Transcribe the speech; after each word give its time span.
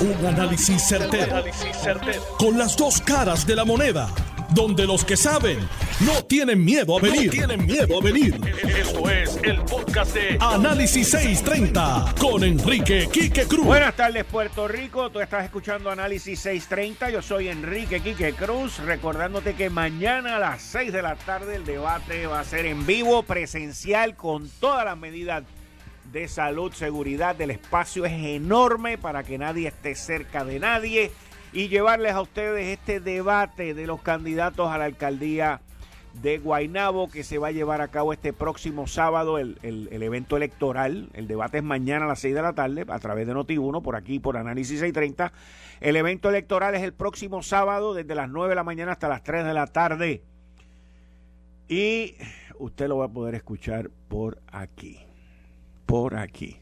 Un 0.00 0.26
análisis 0.26 0.82
certero, 0.88 1.44
Con 2.38 2.56
las 2.56 2.74
dos 2.74 3.02
caras 3.02 3.46
de 3.46 3.54
la 3.54 3.66
moneda. 3.66 4.08
Donde 4.54 4.86
los 4.86 5.04
que 5.04 5.14
saben 5.14 5.58
no 6.00 6.24
tienen 6.24 6.64
miedo 6.64 6.96
a 6.96 7.02
venir. 7.02 7.30
tienen 7.30 7.66
miedo 7.66 7.98
a 7.98 8.02
venir. 8.02 8.40
Esto 8.66 9.10
es 9.10 9.38
el 9.42 9.60
podcast 9.60 10.14
de 10.14 10.38
Análisis 10.40 11.10
630 11.10 12.14
con 12.18 12.42
Enrique 12.42 13.10
Quique 13.12 13.44
Cruz. 13.44 13.66
Buenas 13.66 13.94
tardes, 13.94 14.24
Puerto 14.24 14.66
Rico. 14.66 15.10
Tú 15.10 15.20
estás 15.20 15.44
escuchando 15.44 15.90
Análisis 15.90 16.40
630. 16.40 17.10
Yo 17.10 17.20
soy 17.20 17.48
Enrique 17.48 18.00
Quique 18.00 18.32
Cruz. 18.32 18.78
Recordándote 18.78 19.54
que 19.54 19.68
mañana 19.68 20.36
a 20.36 20.38
las 20.38 20.62
6 20.62 20.94
de 20.94 21.02
la 21.02 21.16
tarde 21.16 21.56
el 21.56 21.66
debate 21.66 22.26
va 22.26 22.40
a 22.40 22.44
ser 22.44 22.64
en 22.64 22.86
vivo, 22.86 23.22
presencial, 23.22 24.16
con 24.16 24.48
todas 24.60 24.86
las 24.86 24.96
medidas 24.96 25.44
de 26.12 26.28
salud, 26.28 26.72
seguridad 26.72 27.36
del 27.36 27.50
espacio 27.50 28.04
es 28.04 28.12
enorme 28.12 28.98
para 28.98 29.22
que 29.22 29.38
nadie 29.38 29.68
esté 29.68 29.94
cerca 29.94 30.44
de 30.44 30.58
nadie 30.58 31.10
y 31.52 31.68
llevarles 31.68 32.12
a 32.12 32.22
ustedes 32.22 32.78
este 32.78 33.00
debate 33.00 33.74
de 33.74 33.86
los 33.86 34.02
candidatos 34.02 34.70
a 34.70 34.78
la 34.78 34.86
alcaldía 34.86 35.60
de 36.22 36.38
Guaynabo 36.38 37.08
que 37.08 37.22
se 37.22 37.38
va 37.38 37.48
a 37.48 37.52
llevar 37.52 37.80
a 37.80 37.88
cabo 37.88 38.12
este 38.12 38.32
próximo 38.32 38.88
sábado, 38.88 39.38
el, 39.38 39.58
evento 39.62 40.36
electoral. 40.36 41.08
El 41.14 41.28
debate 41.28 41.58
es 41.58 41.64
mañana 41.64 42.06
a 42.06 42.08
las 42.08 42.20
6 42.20 42.34
de 42.34 42.42
la 42.42 42.54
tarde 42.54 42.84
a 42.88 42.98
través 42.98 43.28
de 43.28 43.34
Noti1, 43.34 43.80
por 43.82 43.94
aquí, 43.94 44.18
por 44.18 44.36
Análisis 44.36 44.80
630. 44.80 45.32
El 45.80 45.94
evento 45.94 46.28
electoral 46.28 46.74
es 46.74 46.82
el 46.82 46.92
próximo 46.92 47.42
sábado 47.42 47.94
desde 47.94 48.16
las 48.16 48.28
9 48.28 48.48
de 48.48 48.54
la 48.56 48.64
mañana 48.64 48.92
hasta 48.92 49.08
las 49.08 49.22
3 49.22 49.44
de 49.44 49.54
la 49.54 49.68
tarde. 49.68 50.22
Y 51.68 52.16
usted 52.58 52.88
lo 52.88 52.98
va 52.98 53.04
a 53.04 53.12
poder 53.12 53.36
escuchar 53.36 53.90
por 54.08 54.40
aquí 54.50 55.09
por 55.90 56.16
aquí. 56.16 56.58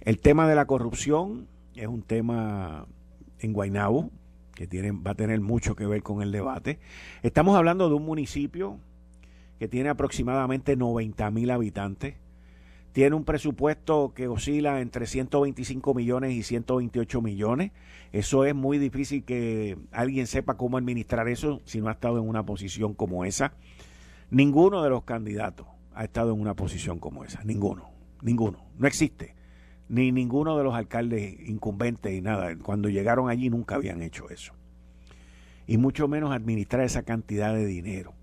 El 0.00 0.18
tema 0.18 0.48
de 0.48 0.56
la 0.56 0.66
corrupción 0.66 1.46
es 1.76 1.86
un 1.86 2.02
tema 2.02 2.88
en 3.38 3.52
Guaynabo 3.52 4.10
que 4.56 4.66
tiene, 4.66 4.90
va 4.90 5.12
a 5.12 5.14
tener 5.14 5.40
mucho 5.40 5.76
que 5.76 5.86
ver 5.86 6.02
con 6.02 6.20
el 6.20 6.32
debate. 6.32 6.80
Estamos 7.22 7.56
hablando 7.56 7.88
de 7.88 7.94
un 7.94 8.04
municipio 8.04 8.80
que 9.60 9.68
tiene 9.68 9.88
aproximadamente 9.88 10.74
90 10.74 11.30
mil 11.30 11.48
habitantes. 11.52 12.16
Tiene 12.90 13.14
un 13.14 13.24
presupuesto 13.24 14.12
que 14.14 14.26
oscila 14.26 14.80
entre 14.80 15.06
125 15.06 15.94
millones 15.94 16.32
y 16.32 16.42
128 16.42 17.22
millones. 17.22 17.70
Eso 18.10 18.44
es 18.44 18.54
muy 18.54 18.78
difícil 18.78 19.22
que 19.22 19.78
alguien 19.92 20.26
sepa 20.26 20.56
cómo 20.56 20.76
administrar 20.76 21.28
eso 21.28 21.60
si 21.66 21.80
no 21.80 21.88
ha 21.88 21.92
estado 21.92 22.18
en 22.18 22.28
una 22.28 22.44
posición 22.44 22.94
como 22.94 23.24
esa. 23.24 23.52
Ninguno 24.30 24.82
de 24.82 24.90
los 24.90 25.04
candidatos 25.04 25.68
ha 25.94 26.02
estado 26.02 26.32
en 26.32 26.40
una 26.40 26.54
posición 26.54 26.98
como 26.98 27.22
esa. 27.22 27.44
Ninguno. 27.44 27.97
Ninguno. 28.22 28.64
No 28.78 28.86
existe. 28.86 29.34
Ni 29.88 30.12
ninguno 30.12 30.56
de 30.56 30.64
los 30.64 30.74
alcaldes 30.74 31.36
incumbentes 31.48 32.12
y 32.12 32.20
nada. 32.20 32.54
Cuando 32.56 32.88
llegaron 32.88 33.28
allí 33.28 33.50
nunca 33.50 33.76
habían 33.76 34.02
hecho 34.02 34.28
eso. 34.30 34.52
Y 35.66 35.78
mucho 35.78 36.08
menos 36.08 36.32
administrar 36.32 36.82
esa 36.82 37.02
cantidad 37.02 37.54
de 37.54 37.66
dinero. 37.66 38.14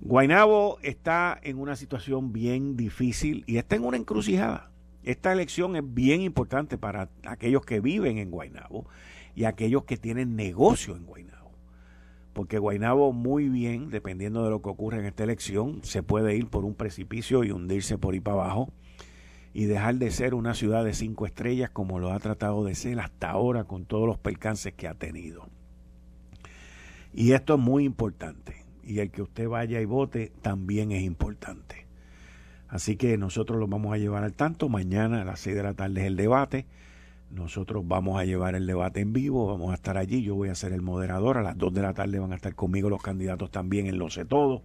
Guainabo 0.00 0.78
está 0.82 1.38
en 1.42 1.58
una 1.58 1.76
situación 1.76 2.32
bien 2.32 2.76
difícil 2.76 3.44
y 3.46 3.58
está 3.58 3.76
en 3.76 3.84
una 3.84 3.96
encrucijada. 3.96 4.70
Esta 5.04 5.32
elección 5.32 5.76
es 5.76 5.82
bien 5.84 6.22
importante 6.22 6.78
para 6.78 7.08
aquellos 7.24 7.64
que 7.64 7.80
viven 7.80 8.18
en 8.18 8.30
Guainabo 8.30 8.86
y 9.34 9.44
aquellos 9.44 9.84
que 9.84 9.96
tienen 9.96 10.36
negocio 10.36 10.96
en 10.96 11.06
Guainabo 11.06 11.41
porque 12.32 12.58
Guainabo 12.58 13.12
muy 13.12 13.48
bien, 13.48 13.90
dependiendo 13.90 14.44
de 14.44 14.50
lo 14.50 14.62
que 14.62 14.70
ocurre 14.70 14.98
en 14.98 15.06
esta 15.06 15.24
elección, 15.24 15.80
se 15.82 16.02
puede 16.02 16.36
ir 16.36 16.46
por 16.46 16.64
un 16.64 16.74
precipicio 16.74 17.44
y 17.44 17.50
hundirse 17.50 17.98
por 17.98 18.14
ahí 18.14 18.20
para 18.20 18.36
abajo 18.36 18.72
y 19.54 19.66
dejar 19.66 19.96
de 19.96 20.10
ser 20.10 20.34
una 20.34 20.54
ciudad 20.54 20.84
de 20.84 20.94
cinco 20.94 21.26
estrellas 21.26 21.70
como 21.70 21.98
lo 21.98 22.12
ha 22.12 22.18
tratado 22.18 22.64
de 22.64 22.74
ser 22.74 23.00
hasta 23.00 23.30
ahora 23.30 23.64
con 23.64 23.84
todos 23.84 24.06
los 24.06 24.18
percances 24.18 24.72
que 24.72 24.88
ha 24.88 24.94
tenido. 24.94 25.48
Y 27.12 27.32
esto 27.32 27.54
es 27.54 27.60
muy 27.60 27.84
importante. 27.84 28.64
Y 28.82 28.98
el 28.98 29.10
que 29.10 29.22
usted 29.22 29.48
vaya 29.48 29.80
y 29.80 29.84
vote 29.84 30.32
también 30.40 30.92
es 30.92 31.02
importante. 31.02 31.86
Así 32.68 32.96
que 32.96 33.18
nosotros 33.18 33.58
lo 33.58 33.66
vamos 33.66 33.92
a 33.92 33.98
llevar 33.98 34.24
al 34.24 34.32
tanto. 34.32 34.68
Mañana 34.70 35.20
a 35.20 35.24
las 35.24 35.40
seis 35.40 35.54
de 35.54 35.62
la 35.62 35.74
tarde 35.74 36.00
es 36.00 36.06
el 36.06 36.16
debate. 36.16 36.66
Nosotros 37.32 37.82
vamos 37.86 38.20
a 38.20 38.24
llevar 38.24 38.54
el 38.54 38.66
debate 38.66 39.00
en 39.00 39.14
vivo, 39.14 39.46
vamos 39.46 39.70
a 39.70 39.74
estar 39.74 39.96
allí, 39.96 40.22
yo 40.22 40.34
voy 40.34 40.50
a 40.50 40.54
ser 40.54 40.72
el 40.72 40.82
moderador, 40.82 41.38
a 41.38 41.42
las 41.42 41.56
2 41.56 41.72
de 41.72 41.80
la 41.80 41.94
tarde 41.94 42.18
van 42.18 42.32
a 42.32 42.36
estar 42.36 42.54
conmigo 42.54 42.90
los 42.90 43.02
candidatos 43.02 43.50
también 43.50 43.86
en 43.86 43.98
Lo 43.98 44.10
sé 44.10 44.26
todo. 44.26 44.62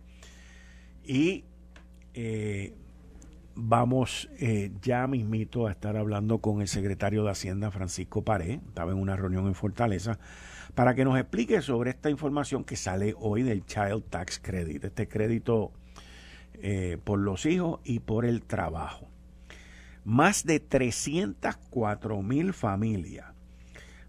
Y 1.06 1.46
eh, 2.14 2.74
vamos 3.56 4.30
eh, 4.40 4.72
ya 4.82 5.08
mismito 5.08 5.66
a 5.68 5.72
estar 5.72 5.96
hablando 5.96 6.40
con 6.40 6.62
el 6.62 6.68
secretario 6.68 7.24
de 7.24 7.32
Hacienda, 7.32 7.72
Francisco 7.72 8.22
Paré, 8.22 8.60
estaba 8.68 8.92
en 8.92 8.98
una 8.98 9.16
reunión 9.16 9.48
en 9.48 9.56
Fortaleza, 9.56 10.20
para 10.76 10.94
que 10.94 11.06
nos 11.06 11.18
explique 11.18 11.62
sobre 11.62 11.92
esta 11.92 12.10
información 12.10 12.66
que 12.66 12.76
sale 12.76 13.16
hoy 13.18 13.44
del 13.44 13.66
Child 13.66 14.04
Tax 14.10 14.40
Credit, 14.44 14.84
este 14.84 15.08
crédito 15.08 15.72
eh, 16.54 16.98
por 17.04 17.20
los 17.20 17.46
hijos 17.46 17.80
y 17.86 18.00
por 18.00 18.26
el 18.26 18.44
trabajo. 18.44 19.08
Más 20.08 20.46
de 20.46 20.62
304 20.62 22.22
mil 22.22 22.54
familias 22.54 23.26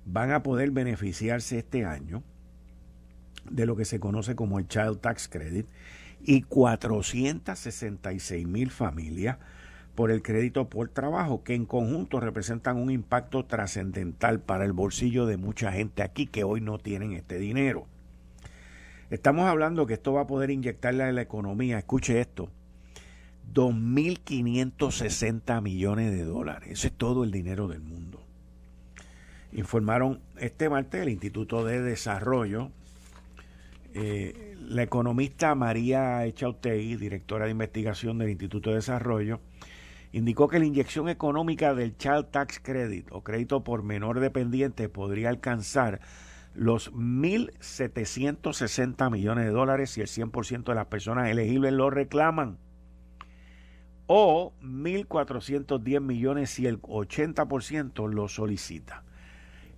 van 0.04 0.30
a 0.30 0.44
poder 0.44 0.70
beneficiarse 0.70 1.58
este 1.58 1.84
año 1.84 2.22
de 3.50 3.66
lo 3.66 3.74
que 3.74 3.84
se 3.84 3.98
conoce 3.98 4.36
como 4.36 4.60
el 4.60 4.68
Child 4.68 5.00
Tax 5.00 5.26
Credit 5.26 5.66
y 6.20 6.42
466 6.42 8.46
mil 8.46 8.70
familias 8.70 9.38
por 9.96 10.12
el 10.12 10.22
crédito 10.22 10.68
por 10.68 10.88
trabajo, 10.88 11.42
que 11.42 11.56
en 11.56 11.66
conjunto 11.66 12.20
representan 12.20 12.76
un 12.76 12.92
impacto 12.92 13.46
trascendental 13.46 14.38
para 14.38 14.64
el 14.64 14.72
bolsillo 14.72 15.26
de 15.26 15.36
mucha 15.36 15.72
gente 15.72 16.04
aquí 16.04 16.28
que 16.28 16.44
hoy 16.44 16.60
no 16.60 16.78
tienen 16.78 17.14
este 17.14 17.40
dinero. 17.40 17.88
Estamos 19.10 19.46
hablando 19.46 19.88
que 19.88 19.94
esto 19.94 20.12
va 20.12 20.20
a 20.20 20.26
poder 20.28 20.50
inyectarle 20.50 21.02
a 21.02 21.10
la 21.10 21.22
economía, 21.22 21.76
escuche 21.76 22.20
esto, 22.20 22.52
2.560 23.54 25.62
millones 25.62 26.12
de 26.12 26.24
dólares. 26.24 26.68
Ese 26.70 26.88
es 26.88 26.92
todo 26.92 27.24
el 27.24 27.30
dinero 27.30 27.68
del 27.68 27.80
mundo. 27.80 28.20
Informaron 29.52 30.20
este 30.38 30.68
martes 30.68 31.00
el 31.02 31.08
Instituto 31.08 31.64
de 31.64 31.80
Desarrollo. 31.80 32.70
Eh, 33.94 34.54
la 34.60 34.82
economista 34.82 35.54
María 35.54 36.26
Echautegui, 36.26 36.96
directora 36.96 37.46
de 37.46 37.52
investigación 37.52 38.18
del 38.18 38.28
Instituto 38.30 38.68
de 38.70 38.76
Desarrollo, 38.76 39.40
indicó 40.12 40.48
que 40.48 40.58
la 40.58 40.64
inyección 40.66 41.08
económica 41.08 41.74
del 41.74 41.96
Child 41.96 42.26
Tax 42.30 42.60
Credit 42.62 43.06
o 43.10 43.22
crédito 43.22 43.64
por 43.64 43.82
menor 43.82 44.20
dependiente 44.20 44.90
podría 44.90 45.30
alcanzar 45.30 46.00
los 46.54 46.92
1.760 46.92 49.10
millones 49.10 49.46
de 49.46 49.50
dólares 49.50 49.88
si 49.90 50.02
el 50.02 50.08
100% 50.08 50.64
de 50.64 50.74
las 50.74 50.86
personas 50.86 51.30
elegibles 51.30 51.72
lo 51.72 51.88
reclaman 51.88 52.58
o 54.08 54.54
1.410 54.62 56.00
millones 56.00 56.50
si 56.50 56.66
el 56.66 56.80
80% 56.80 58.10
lo 58.10 58.26
solicita. 58.26 59.04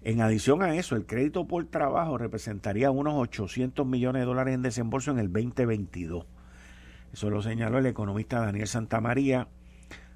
En 0.03 0.23
adición 0.23 0.63
a 0.63 0.77
eso, 0.77 0.97
el 0.97 1.05
crédito 1.05 1.47
por 1.47 1.67
trabajo 1.67 2.17
representaría 2.17 2.91
unos 2.91 3.15
800 3.15 3.85
millones 3.85 4.21
de 4.21 4.27
dólares 4.27 4.55
en 4.55 4.63
desembolso 4.63 5.11
en 5.11 5.19
el 5.19 5.31
2022. 5.31 6.25
Eso 7.13 7.29
lo 7.29 7.43
señaló 7.43 7.79
el 7.79 7.87
economista 7.87 8.41
Daniel 8.41 8.69
Santamaría, 8.69 9.49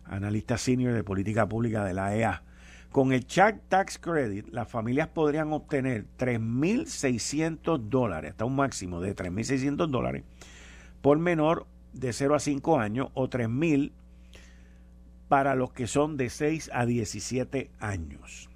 analista 0.04 0.58
senior 0.58 0.94
de 0.94 1.02
política 1.02 1.48
pública 1.48 1.84
de 1.84 1.92
la 1.92 2.16
EA. 2.16 2.44
Con 2.90 3.12
el 3.12 3.26
Child 3.26 3.62
Tax 3.68 3.98
Credit, 3.98 4.48
las 4.50 4.70
familias 4.70 5.08
podrían 5.08 5.52
obtener 5.52 6.06
3.600 6.16 7.88
dólares, 7.88 8.30
hasta 8.30 8.44
un 8.44 8.54
máximo 8.54 9.00
de 9.00 9.16
3.600 9.16 9.88
dólares, 9.88 10.22
por 11.02 11.18
menor 11.18 11.66
de 11.92 12.12
0 12.12 12.36
a 12.36 12.38
5 12.38 12.78
años 12.78 13.08
o 13.14 13.28
3.000 13.28 13.92
para 15.34 15.56
los 15.56 15.72
que 15.72 15.88
son 15.88 16.16
de 16.16 16.30
6 16.30 16.70
a 16.72 16.86
17 16.86 17.68
años. 17.80 18.48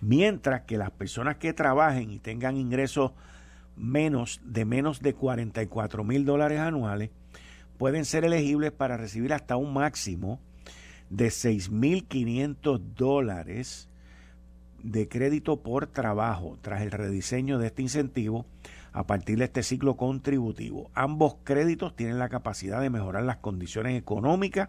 Mientras 0.00 0.60
que 0.60 0.78
las 0.78 0.92
personas 0.92 1.38
que 1.38 1.52
trabajen 1.52 2.12
y 2.12 2.20
tengan 2.20 2.56
ingresos 2.56 3.10
menos 3.76 4.40
de 4.44 4.64
menos 4.64 5.00
de 5.00 5.14
44 5.14 6.04
mil 6.04 6.24
dólares 6.24 6.60
anuales 6.60 7.10
pueden 7.76 8.04
ser 8.04 8.24
elegibles 8.24 8.70
para 8.70 8.96
recibir 8.96 9.32
hasta 9.32 9.56
un 9.56 9.74
máximo 9.74 10.38
de 11.10 11.26
6.500 11.26 12.78
dólares 12.94 13.88
de 14.84 15.08
crédito 15.08 15.60
por 15.60 15.88
trabajo 15.88 16.56
tras 16.62 16.82
el 16.82 16.92
rediseño 16.92 17.58
de 17.58 17.66
este 17.66 17.82
incentivo 17.82 18.46
a 18.92 19.08
partir 19.08 19.38
de 19.38 19.46
este 19.46 19.64
ciclo 19.64 19.96
contributivo. 19.96 20.88
Ambos 20.94 21.34
créditos 21.42 21.96
tienen 21.96 22.20
la 22.20 22.28
capacidad 22.28 22.80
de 22.80 22.90
mejorar 22.90 23.24
las 23.24 23.38
condiciones 23.38 23.98
económicas 23.98 24.68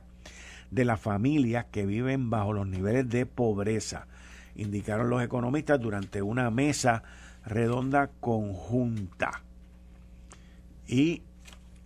de 0.72 0.86
las 0.86 1.00
familias 1.00 1.66
que 1.72 1.86
viven 1.86 2.30
bajo 2.30 2.54
los 2.54 2.68
niveles 2.68 3.10
de 3.10 3.26
pobreza, 3.26 4.08
indicaron 4.56 5.10
los 5.10 5.24
economistas 5.24 5.80
durante 5.80 6.22
una 6.22 6.50
mesa 6.52 7.04
redonda 7.46 8.10
conjunta. 8.20 9.44
Y 10.88 11.24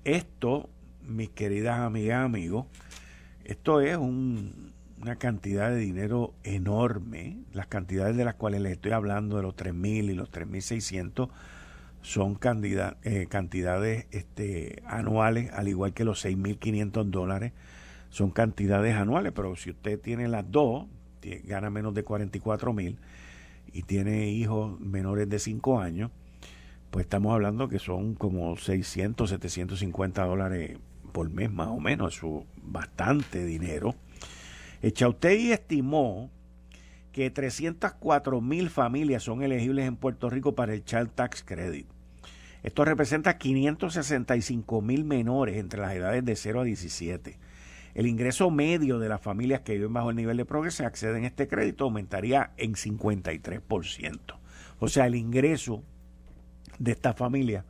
esto, 0.04 0.70
mis 1.02 1.30
queridas 1.30 1.80
amigas, 1.80 2.26
amigos, 2.26 2.66
esto 3.44 3.82
es 3.82 3.98
un, 3.98 4.74
una 5.02 5.18
cantidad 5.18 5.70
de 5.70 5.78
dinero 5.78 6.34
enorme. 6.44 7.38
Las 7.52 7.68
cantidades 7.68 8.16
de 8.16 8.26
las 8.26 8.36
cuales 8.36 8.62
les 8.62 8.74
estoy 8.74 8.94
hablando, 8.94 9.36
de 9.38 9.44
los 9.44 9.56
3.000 9.56 10.12
y 10.12 10.14
los 10.14 10.32
3.600, 10.32 11.30
son 12.02 12.38
eh, 13.04 13.28
cantidades 13.30 14.08
este, 14.12 14.82
anuales, 14.86 15.52
al 15.54 15.68
igual 15.68 15.94
que 15.94 16.06
los 16.06 16.26
6.500 16.26 17.06
dólares, 17.06 17.54
son 18.14 18.30
cantidades 18.30 18.96
anuales. 18.96 19.34
Pero 19.36 19.56
si 19.56 19.72
usted 19.72 20.00
tiene 20.00 20.28
las 20.28 20.50
dos, 20.50 20.86
gana 21.46 21.72
menos 21.72 21.96
de 21.96 22.06
44.000 22.06 22.98
y 23.74 23.82
tiene 23.82 24.30
hijos 24.30 24.80
menores 24.80 25.28
de 25.28 25.40
5 25.40 25.80
años, 25.80 26.12
pues 26.92 27.06
estamos 27.06 27.34
hablando 27.34 27.70
que 27.70 27.80
son 27.80 28.14
como 28.14 28.56
600, 28.56 29.32
750 29.32 30.26
dólares 30.26 30.78
por 31.12 31.28
mes 31.32 31.52
más 31.52 31.70
o 31.70 31.80
menos, 31.80 32.18
eso 32.18 32.46
bastante 32.62 33.44
dinero. 33.46 33.96
Echautey 34.84 35.52
estimó 35.52 36.30
que 37.12 37.32
304 37.32 38.42
mil 38.42 38.70
familias 38.70 39.24
son 39.24 39.42
elegibles 39.42 39.88
en 39.88 39.96
Puerto 39.96 40.30
Rico 40.30 40.54
para 40.54 40.74
el 40.74 40.86
Child 40.86 41.10
Tax 41.16 41.44
Credit. 41.44 41.88
Esto 42.62 42.86
representa 42.86 43.40
565 43.40 44.82
mil 44.82 45.04
menores 45.04 45.58
entre 45.58 45.82
las 45.82 45.94
edades 45.94 46.24
de 46.24 46.36
0 46.36 46.62
a 46.62 46.64
17. 46.64 47.40
El 47.94 48.08
ingreso 48.08 48.50
medio 48.50 48.98
de 49.00 49.10
las 49.10 49.22
familias 49.22 49.62
que 49.62 49.74
viven 49.74 49.94
bajo 49.94 50.10
el 50.10 50.16
nivel 50.16 50.38
de 50.38 50.46
progreso 50.46 50.86
acceden 50.86 51.26
a 51.26 51.28
este 51.28 51.48
crédito 51.48 51.86
aumentaría 51.86 52.52
en 52.58 52.74
53%. 52.74 54.38
O 54.80 54.88
sea, 54.88 55.06
el 55.06 55.16
ingreso 55.16 55.84
de 56.80 56.92
esta 56.92 57.14
familia 57.14 57.66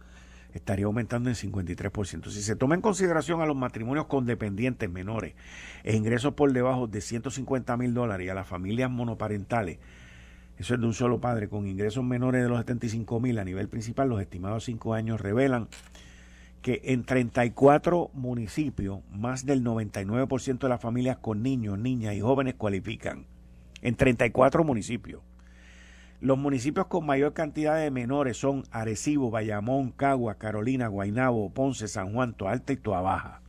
estaría 0.54 0.86
aumentando 0.86 1.30
en 1.30 1.36
53%. 1.36 2.30
Si 2.30 2.42
se 2.42 2.56
toma 2.56 2.75
en 2.75 2.81
consideración 2.81 3.42
a 3.42 3.46
los 3.46 3.58
matrimonios 3.58 4.06
con 4.06 4.25
dependientes 4.25 4.90
menores 4.90 5.34
e 5.84 5.96
ingresos 5.96 6.34
por 6.36 6.54
debajo 6.54 6.88
de 6.88 7.02
150 7.02 7.76
mil 7.78 7.94
dólares 7.94 8.28
y 8.28 8.30
a 8.30 8.34
las 8.34 8.48
familias 8.48 8.90
monoparentales, 8.90 9.80
eso 10.58 10.76
es 10.76 10.80
de 10.80 10.86
un 10.86 10.94
solo 10.94 11.19
padre, 11.19 11.50
con 11.50 11.68
ingresos 11.68 12.04
menores 12.04 12.44
de 12.44 12.50
los 12.50 12.60
75 12.60 13.19
mil 13.19 13.40
a 13.40 13.44
nivel 13.44 13.68
principal, 13.68 14.10
los 14.10 14.22
estimados 14.22 14.66
cinco 14.66 14.94
años 14.94 15.19
revelan 15.19 15.68
que 16.63 16.81
en 16.86 17.04
34 17.04 18.10
municipios, 18.13 19.01
más 19.12 19.45
del 19.45 19.63
99% 19.63 20.60
de 20.60 20.69
las 20.69 20.81
familias 20.81 21.18
con 21.18 21.44
niños, 21.44 21.77
niñas 21.77 22.15
y 22.15 22.21
jóvenes 22.21 22.56
cualifican. 22.56 23.27
En 23.81 23.95
34 23.95 24.63
municipios. 24.63 25.21
Los 26.21 26.38
municipios 26.38 26.88
con 26.88 27.06
mayor 27.06 27.33
cantidad 27.33 27.77
de 27.77 27.92
menores 27.92 28.38
son 28.38 28.63
Arecibo, 28.71 29.30
Bayamón, 29.30 29.92
Cagua, 29.92 30.36
Carolina, 30.36 30.88
Guaynabo, 30.88 31.50
Ponce, 31.50 31.89
San 31.89 32.13
Juan, 32.13 32.33
Toalta 32.33 32.71
y 32.71 32.77
Toabaja. 32.77 33.42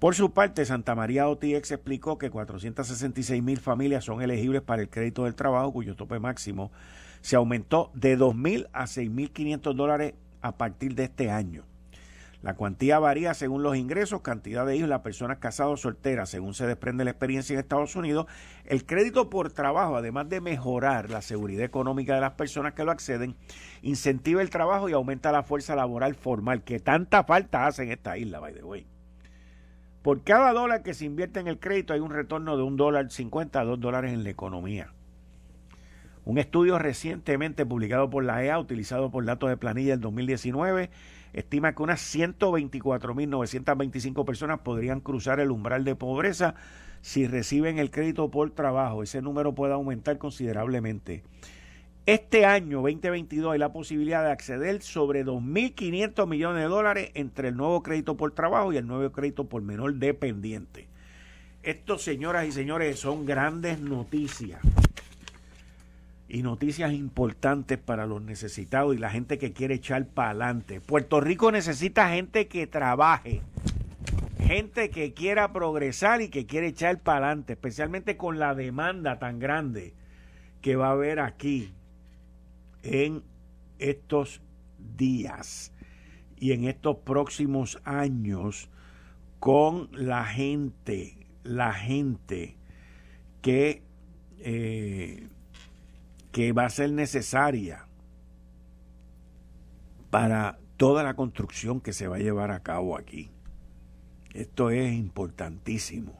Por 0.00 0.16
su 0.16 0.32
parte, 0.32 0.64
Santa 0.64 0.96
María 0.96 1.28
OTX 1.28 1.70
explicó 1.70 2.18
que 2.18 2.30
466 2.30 3.44
mil 3.44 3.60
familias 3.60 4.04
son 4.04 4.22
elegibles 4.22 4.62
para 4.62 4.82
el 4.82 4.88
crédito 4.88 5.24
del 5.24 5.36
trabajo, 5.36 5.72
cuyo 5.72 5.94
tope 5.94 6.18
máximo 6.18 6.72
se 7.20 7.36
aumentó 7.36 7.92
de 7.94 8.18
2.000 8.18 8.68
a 8.72 8.84
6.500 8.84 9.74
dólares 9.74 10.14
a 10.42 10.56
partir 10.56 10.94
de 10.94 11.04
este 11.04 11.30
año. 11.30 11.64
La 12.42 12.54
cuantía 12.54 12.98
varía 12.98 13.34
según 13.34 13.62
los 13.62 13.76
ingresos, 13.76 14.22
cantidad 14.22 14.64
de 14.64 14.74
hijos, 14.74 14.88
las 14.88 15.02
personas 15.02 15.38
casadas 15.38 15.72
o 15.72 15.76
solteras, 15.76 16.30
según 16.30 16.54
se 16.54 16.66
desprende 16.66 17.04
la 17.04 17.10
experiencia 17.10 17.52
en 17.52 17.60
Estados 17.60 17.96
Unidos. 17.96 18.26
El 18.64 18.86
crédito 18.86 19.28
por 19.28 19.52
trabajo, 19.52 19.96
además 19.96 20.30
de 20.30 20.40
mejorar 20.40 21.10
la 21.10 21.20
seguridad 21.20 21.64
económica 21.64 22.14
de 22.14 22.22
las 22.22 22.32
personas 22.32 22.72
que 22.72 22.84
lo 22.84 22.92
acceden, 22.92 23.36
incentiva 23.82 24.40
el 24.40 24.48
trabajo 24.48 24.88
y 24.88 24.92
aumenta 24.92 25.32
la 25.32 25.42
fuerza 25.42 25.76
laboral 25.76 26.14
formal, 26.14 26.62
que 26.62 26.80
tanta 26.80 27.24
falta 27.24 27.66
hace 27.66 27.82
en 27.82 27.92
esta 27.92 28.16
isla, 28.16 28.40
by 28.40 28.54
the 28.54 28.64
way. 28.64 28.86
Por 30.00 30.22
cada 30.22 30.54
dólar 30.54 30.82
que 30.82 30.94
se 30.94 31.04
invierte 31.04 31.40
en 31.40 31.46
el 31.46 31.60
crédito 31.60 31.92
hay 31.92 32.00
un 32.00 32.10
retorno 32.10 32.56
de 32.56 32.62
un 32.62 32.78
dólar 32.78 33.10
cincuenta 33.10 33.60
a 33.60 33.64
dos 33.64 33.78
dólares 33.78 34.14
en 34.14 34.24
la 34.24 34.30
economía. 34.30 34.94
Un 36.24 36.38
estudio 36.38 36.78
recientemente 36.78 37.64
publicado 37.64 38.10
por 38.10 38.24
la 38.24 38.44
EA, 38.44 38.58
utilizado 38.58 39.10
por 39.10 39.24
datos 39.24 39.48
de 39.48 39.56
planilla 39.56 39.92
del 39.92 40.00
2019, 40.00 40.90
estima 41.32 41.74
que 41.74 41.82
unas 41.82 42.14
124.925 42.14 44.26
personas 44.26 44.58
podrían 44.60 45.00
cruzar 45.00 45.40
el 45.40 45.50
umbral 45.50 45.82
de 45.84 45.96
pobreza 45.96 46.54
si 47.00 47.26
reciben 47.26 47.78
el 47.78 47.90
crédito 47.90 48.30
por 48.30 48.50
trabajo. 48.50 49.02
Ese 49.02 49.22
número 49.22 49.54
puede 49.54 49.72
aumentar 49.72 50.18
considerablemente. 50.18 51.22
Este 52.04 52.44
año 52.44 52.82
2022 52.82 53.52
hay 53.52 53.58
la 53.58 53.72
posibilidad 53.72 54.22
de 54.22 54.32
acceder 54.32 54.82
sobre 54.82 55.24
2.500 55.24 56.26
millones 56.26 56.62
de 56.62 56.68
dólares 56.68 57.12
entre 57.14 57.48
el 57.48 57.56
nuevo 57.56 57.82
crédito 57.82 58.18
por 58.18 58.32
trabajo 58.32 58.74
y 58.74 58.76
el 58.76 58.86
nuevo 58.86 59.10
crédito 59.10 59.44
por 59.44 59.62
menor 59.62 59.94
dependiente. 59.94 60.86
Esto, 61.62 61.98
señoras 61.98 62.46
y 62.46 62.52
señores, 62.52 62.98
son 62.98 63.24
grandes 63.24 63.80
noticias 63.80 64.60
y 66.30 66.42
noticias 66.42 66.92
importantes 66.92 67.76
para 67.76 68.06
los 68.06 68.22
necesitados 68.22 68.94
y 68.94 68.98
la 68.98 69.10
gente 69.10 69.36
que 69.36 69.52
quiere 69.52 69.74
echar 69.74 70.06
para 70.06 70.30
adelante. 70.30 70.80
Puerto 70.80 71.20
Rico 71.20 71.50
necesita 71.50 72.10
gente 72.10 72.46
que 72.46 72.68
trabaje, 72.68 73.42
gente 74.38 74.90
que 74.90 75.12
quiera 75.12 75.52
progresar 75.52 76.22
y 76.22 76.28
que 76.28 76.46
quiere 76.46 76.68
echar 76.68 77.00
para 77.00 77.26
adelante, 77.26 77.54
especialmente 77.54 78.16
con 78.16 78.38
la 78.38 78.54
demanda 78.54 79.18
tan 79.18 79.40
grande 79.40 79.92
que 80.60 80.76
va 80.76 80.88
a 80.88 80.92
haber 80.92 81.18
aquí 81.18 81.72
en 82.84 83.24
estos 83.80 84.40
días 84.96 85.72
y 86.36 86.52
en 86.52 86.64
estos 86.64 86.98
próximos 86.98 87.80
años 87.84 88.70
con 89.40 89.88
la 89.92 90.24
gente, 90.24 91.26
la 91.42 91.72
gente 91.72 92.56
que 93.42 93.82
eh, 94.38 95.28
que 96.32 96.52
va 96.52 96.64
a 96.64 96.70
ser 96.70 96.92
necesaria 96.92 97.86
para 100.10 100.58
toda 100.76 101.02
la 101.02 101.14
construcción 101.14 101.80
que 101.80 101.92
se 101.92 102.08
va 102.08 102.16
a 102.16 102.20
llevar 102.20 102.50
a 102.50 102.62
cabo 102.62 102.96
aquí. 102.96 103.30
Esto 104.32 104.70
es 104.70 104.92
importantísimo. 104.92 106.18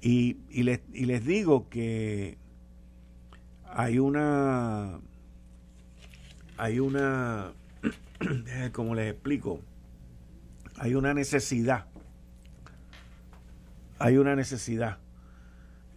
Y, 0.00 0.34
les, 0.50 1.24
digo 1.24 1.68
que 1.68 2.38
hay 3.64 3.98
una, 3.98 5.00
hay 6.56 6.80
una, 6.80 7.52
como 8.72 8.94
les 8.94 9.12
explico, 9.12 9.60
hay 10.78 10.94
una 10.94 11.12
necesidad, 11.12 11.86
hay 13.98 14.18
una 14.18 14.36
necesidad 14.36 14.98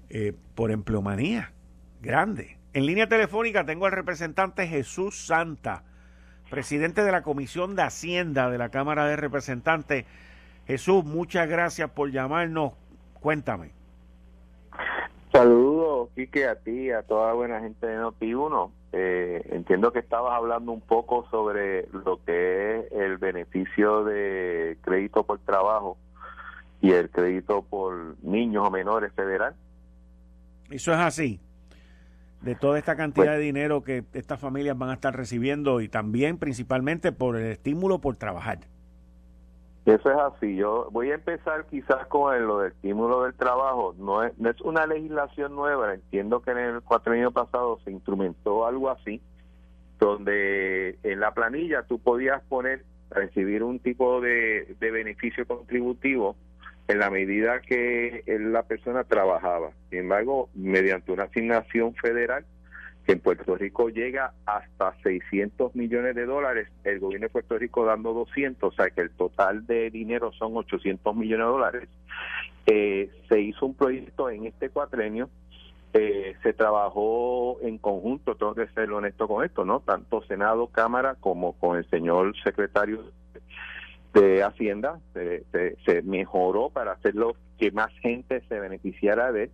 eh, 0.09 0.33
por 0.55 0.71
empleomanía 0.71 1.53
grande 2.01 2.58
en 2.73 2.85
línea 2.85 3.07
telefónica 3.07 3.65
tengo 3.65 3.87
al 3.87 3.91
representante 3.91 4.67
Jesús 4.67 5.25
Santa, 5.25 5.83
presidente 6.51 7.03
de 7.03 7.11
la 7.11 7.23
Comisión 7.23 7.75
de 7.75 7.81
Hacienda 7.81 8.49
de 8.49 8.59
la 8.59 8.69
Cámara 8.69 9.05
de 9.05 9.15
Representantes. 9.15 10.05
Jesús, 10.67 11.03
muchas 11.03 11.49
gracias 11.49 11.89
por 11.89 12.11
llamarnos. 12.11 12.73
Cuéntame. 13.21 13.71
Saludos, 15.31 16.09
Quique, 16.15 16.47
a 16.47 16.55
ti, 16.55 16.87
y 16.87 16.91
a 16.91 17.01
toda 17.01 17.33
buena 17.33 17.59
gente 17.59 17.87
de 17.87 17.97
Noti1. 17.97 18.71
Eh, 18.91 19.41
entiendo 19.51 19.91
que 19.91 19.99
estabas 19.99 20.33
hablando 20.33 20.71
un 20.71 20.81
poco 20.81 21.27
sobre 21.29 21.87
lo 21.91 22.23
que 22.23 22.79
es 22.79 22.91
el 22.91 23.17
beneficio 23.17 24.03
de 24.03 24.77
crédito 24.81 25.23
por 25.23 25.39
trabajo 25.39 25.97
y 26.81 26.91
el 26.91 27.09
crédito 27.09 27.63
por 27.63 28.15
niños 28.23 28.67
o 28.67 28.71
menores 28.71 29.11
federal. 29.13 29.55
Eso 30.69 30.93
es 30.93 30.99
así 30.99 31.39
de 32.41 32.55
toda 32.55 32.79
esta 32.79 32.95
cantidad 32.95 33.25
pues 33.27 33.37
de 33.37 33.43
dinero 33.43 33.83
que 33.83 34.03
estas 34.13 34.39
familias 34.39 34.77
van 34.77 34.89
a 34.89 34.93
estar 34.93 35.15
recibiendo 35.15 35.81
y 35.81 35.89
también 35.89 36.37
principalmente 36.37 37.11
por 37.11 37.35
el 37.35 37.51
estímulo 37.51 37.99
por 37.99 38.15
trabajar. 38.15 38.59
Eso 39.85 40.11
es 40.11 40.17
así. 40.17 40.55
Yo 40.55 40.89
voy 40.91 41.11
a 41.11 41.15
empezar 41.15 41.65
quizás 41.65 42.05
con 42.07 42.45
lo 42.45 42.59
del 42.59 42.71
estímulo 42.71 43.23
del 43.23 43.33
trabajo. 43.33 43.95
No 43.97 44.23
es, 44.23 44.37
no 44.37 44.49
es 44.49 44.61
una 44.61 44.85
legislación 44.85 45.55
nueva. 45.55 45.95
Entiendo 45.95 46.41
que 46.41 46.51
en 46.51 46.57
el 46.59 46.81
años 47.05 47.33
pasado 47.33 47.79
se 47.83 47.91
instrumentó 47.91 48.67
algo 48.67 48.89
así, 48.89 49.21
donde 49.99 50.99
en 51.03 51.19
la 51.19 51.33
planilla 51.33 51.83
tú 51.83 51.99
podías 51.99 52.41
poner, 52.43 52.85
recibir 53.09 53.63
un 53.63 53.79
tipo 53.79 54.21
de, 54.21 54.75
de 54.79 54.91
beneficio 54.91 55.47
contributivo 55.47 56.35
en 56.89 56.99
la 56.99 57.09
medida 57.09 57.61
que 57.61 58.23
la 58.25 58.63
persona 58.63 59.03
trabajaba. 59.03 59.71
Sin 59.89 59.99
embargo, 59.99 60.49
mediante 60.55 61.11
una 61.11 61.23
asignación 61.23 61.93
federal 61.95 62.45
que 63.05 63.13
en 63.13 63.19
Puerto 63.19 63.55
Rico 63.55 63.89
llega 63.89 64.33
hasta 64.45 64.95
600 65.03 65.75
millones 65.75 66.15
de 66.15 66.25
dólares, 66.25 66.67
el 66.83 66.99
gobierno 66.99 67.27
de 67.27 67.31
Puerto 67.31 67.57
Rico 67.57 67.85
dando 67.85 68.13
200, 68.13 68.73
o 68.73 68.75
sea 68.75 68.89
que 68.89 69.01
el 69.01 69.11
total 69.11 69.65
de 69.67 69.91
dinero 69.91 70.31
son 70.33 70.57
800 70.57 71.15
millones 71.15 71.45
de 71.45 71.51
dólares. 71.51 71.89
Eh, 72.65 73.09
se 73.29 73.39
hizo 73.39 73.67
un 73.67 73.75
proyecto 73.75 74.29
en 74.29 74.47
este 74.47 74.69
cuatrenio 74.69 75.29
eh, 75.91 76.35
se 76.43 76.53
trabajó 76.53 77.57
en 77.61 77.79
conjunto, 77.79 78.35
tengo 78.35 78.53
que 78.53 78.67
ser 78.67 78.91
honesto 78.91 79.27
con 79.27 79.43
esto, 79.43 79.65
¿no? 79.65 79.79
Tanto 79.79 80.21
Senado, 80.23 80.67
Cámara, 80.67 81.15
como 81.19 81.53
con 81.53 81.77
el 81.77 81.89
señor 81.89 82.35
secretario 82.43 83.11
de 84.13 84.43
Hacienda 84.43 84.99
se, 85.13 86.01
mejoró 86.03 86.69
para 86.69 86.93
hacerlo 86.93 87.35
que 87.57 87.71
más 87.71 87.91
gente 88.01 88.41
se 88.47 88.59
beneficiara 88.59 89.31
de 89.31 89.43
él 89.43 89.51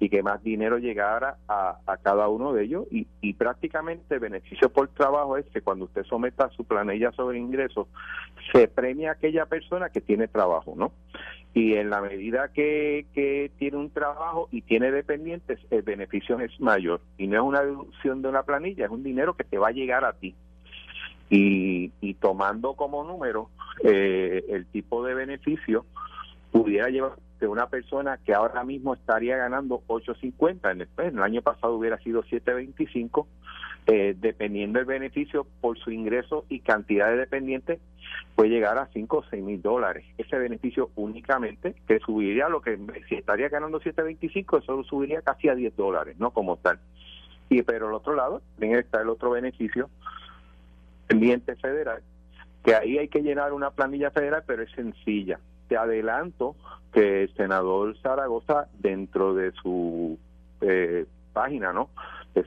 y 0.00 0.08
que 0.08 0.22
más 0.22 0.42
dinero 0.42 0.78
llegara 0.78 1.36
a, 1.46 1.78
cada 2.02 2.28
uno 2.28 2.52
de 2.52 2.64
ellos 2.64 2.86
y, 2.90 3.06
y, 3.20 3.34
prácticamente 3.34 4.14
el 4.14 4.20
beneficio 4.20 4.68
por 4.70 4.88
trabajo 4.88 5.36
es 5.36 5.46
que 5.46 5.60
cuando 5.60 5.84
usted 5.84 6.02
someta 6.04 6.50
su 6.50 6.64
planilla 6.64 7.12
sobre 7.12 7.38
ingresos 7.38 7.86
se 8.52 8.66
premia 8.66 9.10
a 9.10 9.12
aquella 9.12 9.46
persona 9.46 9.90
que 9.90 10.00
tiene 10.00 10.26
trabajo, 10.26 10.74
¿no? 10.76 10.92
Y 11.54 11.74
en 11.74 11.90
la 11.90 12.00
medida 12.00 12.48
que, 12.48 13.06
que 13.12 13.50
tiene 13.58 13.76
un 13.76 13.90
trabajo 13.90 14.48
y 14.50 14.62
tiene 14.62 14.90
dependientes, 14.90 15.58
el 15.70 15.82
beneficio 15.82 16.40
es 16.40 16.58
mayor. 16.60 17.02
Y 17.18 17.26
no 17.26 17.36
es 17.36 17.42
una 17.42 17.60
deducción 17.60 18.22
de 18.22 18.28
una 18.30 18.42
planilla, 18.42 18.86
es 18.86 18.90
un 18.90 19.02
dinero 19.02 19.34
que 19.34 19.44
te 19.44 19.58
va 19.58 19.68
a 19.68 19.72
llegar 19.72 20.04
a 20.04 20.14
ti. 20.14 20.34
Y, 21.34 21.92
y 22.02 22.12
tomando 22.14 22.74
como 22.74 23.04
número 23.04 23.48
eh, 23.82 24.44
el 24.50 24.66
tipo 24.66 25.02
de 25.02 25.14
beneficio, 25.14 25.86
pudiera 26.50 26.90
llevar 26.90 27.14
de 27.40 27.48
una 27.48 27.68
persona 27.68 28.18
que 28.24 28.34
ahora 28.34 28.62
mismo 28.64 28.92
estaría 28.92 29.36
ganando 29.36 29.82
8.50, 29.88 30.70
en 30.70 30.82
el, 30.82 30.88
en 30.98 31.16
el 31.16 31.22
año 31.22 31.40
pasado 31.40 31.74
hubiera 31.74 31.98
sido 31.98 32.22
7.25, 32.22 33.26
eh, 33.86 34.14
dependiendo 34.16 34.78
del 34.78 34.86
beneficio 34.86 35.46
por 35.60 35.78
su 35.78 35.90
ingreso 35.90 36.44
y 36.48 36.60
cantidad 36.60 37.08
de 37.08 37.16
dependientes, 37.16 37.80
puede 38.36 38.50
llegar 38.50 38.78
a 38.78 38.88
5 38.92 39.16
o 39.16 39.24
6 39.24 39.42
mil 39.42 39.60
dólares. 39.60 40.04
Ese 40.18 40.38
beneficio 40.38 40.90
únicamente, 40.96 41.74
que 41.88 41.98
subiría 41.98 42.48
lo 42.48 42.60
que 42.60 42.78
si 43.08 43.16
estaría 43.16 43.48
ganando 43.48 43.80
7.25, 43.80 44.62
eso 44.62 44.84
subiría 44.84 45.22
casi 45.22 45.48
a 45.48 45.54
10 45.54 45.74
dólares, 45.76 46.16
no 46.18 46.30
como 46.30 46.58
tal. 46.58 46.78
Y 47.48 47.62
pero 47.62 47.88
al 47.88 47.94
otro 47.94 48.14
lado, 48.14 48.40
también 48.54 48.78
está 48.78 49.02
el 49.02 49.08
otro 49.08 49.30
beneficio, 49.30 49.90
pendiente 51.12 51.56
federal, 51.56 52.02
que 52.64 52.74
ahí 52.74 52.98
hay 52.98 53.08
que 53.08 53.22
llenar 53.22 53.52
una 53.52 53.70
planilla 53.70 54.10
federal, 54.10 54.42
pero 54.46 54.62
es 54.62 54.70
sencilla 54.72 55.38
te 55.72 55.78
adelanto 55.78 56.54
que 56.92 57.22
el 57.22 57.34
senador 57.34 57.96
Zaragoza, 58.02 58.68
dentro 58.78 59.32
de 59.32 59.52
su 59.52 60.18
eh, 60.60 61.06
página, 61.32 61.72
¿no? 61.72 61.88
De 62.34 62.44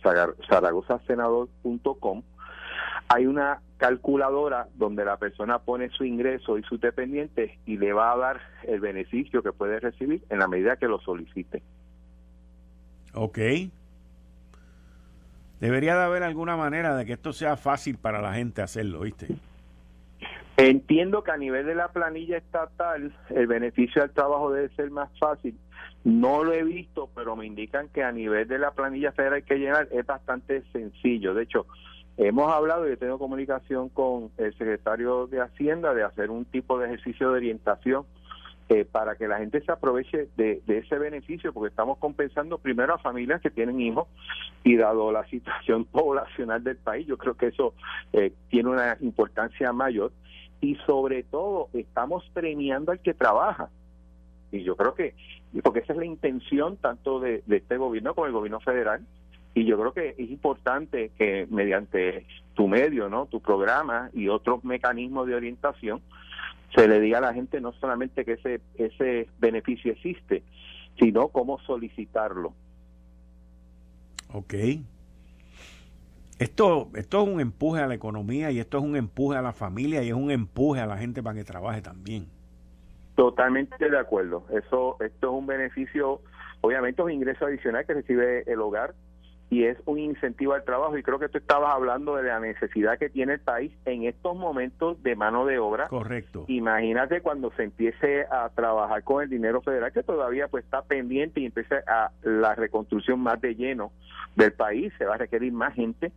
zaragozasenador.com, 0.48 2.22
hay 3.08 3.26
una 3.26 3.62
calculadora 3.78 4.68
donde 4.76 5.06
la 5.06 5.18
persona 5.18 5.58
pone 5.58 5.90
su 5.90 6.04
ingreso 6.04 6.60
y 6.60 6.64
su 6.64 6.78
dependiente 6.78 7.58
y 7.66 7.78
le 7.78 7.94
va 7.94 8.12
a 8.14 8.18
dar 8.18 8.42
el 8.62 8.80
beneficio 8.80 9.42
que 9.42 9.52
puede 9.52 9.80
recibir 9.80 10.24
en 10.30 10.38
la 10.38 10.48
medida 10.48 10.78
que 10.78 10.88
lo 10.88 11.00
solicite. 11.00 11.64
Ok. 13.16 13.40
Debería 15.60 15.96
de 15.96 16.04
haber 16.04 16.24
alguna 16.24 16.58
manera 16.58 16.96
de 16.96 17.06
que 17.06 17.14
esto 17.14 17.34
sea 17.34 17.56
fácil 17.58 17.98
para 17.98 18.22
la 18.22 18.34
gente 18.34 18.62
hacerlo, 18.62 19.02
¿viste? 19.02 19.28
Entiendo 20.58 21.24
que 21.24 21.32
a 21.32 21.38
nivel 21.38 21.66
de 21.66 21.76
la 21.76 21.90
planilla 21.90 22.38
estatal 22.38 23.14
el 23.30 23.48
beneficio 23.48 24.02
del 24.02 24.12
trabajo 24.12 24.52
debe 24.52 24.70
ser 24.76 24.90
más 24.90 25.10
fácil. 25.20 25.58
No 26.06 26.44
lo 26.44 26.54
he 26.54 26.64
visto, 26.64 27.10
pero 27.14 27.36
me 27.36 27.46
indican 27.46 27.90
que 27.90 28.04
a 28.04 28.12
nivel 28.12 28.48
de 28.48 28.60
la 28.60 28.72
planilla 28.72 29.12
federal 29.12 29.44
que 29.44 29.56
llenar 29.56 29.90
es 29.92 30.06
bastante 30.06 30.64
sencillo. 30.72 31.34
De 31.34 31.44
hecho, 31.44 31.66
hemos 32.16 32.52
hablado 32.54 32.88
y 32.88 32.94
he 32.94 32.98
tenido 32.98 33.20
comunicación 33.20 33.90
con 33.90 34.32
el 34.38 34.58
secretario 34.58 35.28
de 35.28 35.42
Hacienda 35.42 35.94
de 35.94 36.04
hacer 36.04 36.30
un 36.30 36.46
tipo 36.46 36.80
de 36.80 36.86
ejercicio 36.86 37.32
de 37.32 37.38
orientación 37.38 38.06
eh, 38.68 38.84
para 38.84 39.16
que 39.16 39.28
la 39.28 39.38
gente 39.38 39.62
se 39.62 39.72
aproveche 39.72 40.28
de, 40.38 40.64
ese 40.68 40.98
beneficio, 40.98 41.54
porque 41.54 41.70
estamos 41.70 42.00
compensando 42.00 42.58
primero 42.58 42.96
a 42.96 42.98
familias 42.98 43.40
que 43.40 43.52
tienen 43.52 43.80
hijos 43.80 44.08
y 44.64 44.76
dado 44.76 45.12
la 45.12 45.24
situación 45.28 45.86
poblacional 45.92 46.64
del 46.64 46.78
país, 46.78 47.06
yo 47.06 47.18
creo 47.18 47.36
que 47.36 47.48
eso 47.48 47.76
eh, 48.12 48.34
tiene 48.50 48.70
una 48.70 48.98
importancia 49.02 49.72
mayor 49.72 50.12
y 50.62 50.76
sobre 50.88 51.22
todo 51.22 51.70
estamos 51.74 52.28
premiando 52.34 52.92
al 52.92 53.00
que 53.00 53.14
trabaja. 53.14 53.70
Y 54.52 54.64
yo 54.64 54.76
creo 54.76 54.96
que, 54.96 55.14
porque 55.64 55.82
esa 55.82 55.94
es 55.94 56.00
la 56.00 56.06
intención 56.06 56.78
tanto 56.78 57.20
de, 57.20 57.44
este 57.48 57.78
gobierno 57.78 58.16
como 58.16 58.26
el 58.26 58.34
gobierno 58.34 58.62
federal, 58.62 59.06
y 59.54 59.66
yo 59.66 59.78
creo 59.78 59.94
que 59.94 60.16
es 60.18 60.32
importante 60.32 61.12
que 61.18 61.48
mediante 61.52 62.26
tu 62.56 62.68
medio, 62.68 63.10
¿no? 63.10 63.28
tu 63.28 63.42
programa 63.42 64.10
y 64.12 64.28
otros 64.28 64.64
mecanismos 64.64 65.28
de 65.28 65.36
orientación, 65.36 66.02
se 66.74 66.88
le 66.88 67.00
diga 67.00 67.20
a 67.20 67.22
la 67.22 67.34
gente 67.34 67.62
no 67.62 67.74
solamente 67.74 68.26
que 68.26 68.34
ese, 68.34 68.62
ese 68.76 69.30
beneficio 69.40 69.92
existe, 69.92 70.44
sino 71.00 71.30
cómo 71.30 71.60
solicitarlo. 71.60 72.54
Ok. 74.34 74.54
Esto, 76.38 76.90
esto 76.96 77.22
es 77.22 77.30
un 77.30 77.40
empuje 77.40 77.82
a 77.82 77.88
la 77.88 77.94
economía 77.94 78.52
y 78.52 78.60
esto 78.60 78.78
es 78.78 78.84
un 78.84 78.98
empuje 78.98 79.38
a 79.38 79.42
la 79.42 79.54
familia 79.54 80.04
y 80.04 80.10
es 80.10 80.14
un 80.14 80.32
empuje 80.32 80.82
a 80.82 80.86
la 80.86 80.98
gente 80.98 81.24
para 81.24 81.36
que 81.36 81.46
trabaje 81.46 81.82
también. 81.82 82.28
Totalmente 83.16 83.90
de 83.90 83.98
acuerdo. 83.98 84.46
Eso, 84.50 84.98
esto 85.00 85.28
es 85.28 85.34
un 85.34 85.48
beneficio, 85.48 86.20
obviamente 86.60 87.02
es 87.02 87.06
un 87.06 87.12
ingreso 87.14 87.46
adicional 87.46 87.86
que 87.86 87.94
recibe 87.94 88.44
el 88.52 88.60
hogar 88.60 88.94
y 89.50 89.66
es 89.66 89.78
un 89.86 90.00
incentivo 90.00 90.54
al 90.54 90.64
trabajo. 90.64 90.98
Y 90.98 91.04
creo 91.04 91.20
que 91.20 91.30
tú 91.30 91.38
estabas 91.38 91.74
hablando 91.74 92.16
de 92.16 92.24
la 92.24 92.40
necesidad 92.40 92.98
que 92.98 93.10
tiene 93.10 93.34
el 93.34 93.40
país 93.40 93.72
en 93.86 94.04
estos 94.04 94.36
momentos 94.36 95.02
de 95.04 95.16
mano 95.16 95.46
de 95.46 95.60
obra. 95.60 95.88
Correcto. 95.88 96.46
Imagínate 96.48 97.22
cuando 97.22 97.52
se 97.52 97.64
empiece 97.64 98.26
a 98.32 98.50
trabajar 98.50 99.04
con 99.04 99.24
el 99.24 99.30
dinero 99.30 99.62
federal 99.62 99.92
que 99.92 100.04
todavía 100.04 100.48
pues 100.48 100.64
está 100.64 100.82
pendiente 100.82 101.40
y 101.40 101.46
empiece 101.46 101.76
a 101.88 102.12
la 102.24 102.56
reconstrucción 102.56 103.20
más 103.20 103.40
de 103.42 103.56
lleno 103.56 103.92
del 104.36 104.52
país, 104.52 104.92
se 104.98 105.06
va 105.06 105.16
a 105.16 105.18
requerir 105.18 105.54
más 105.54 105.74
gente. 105.74 106.12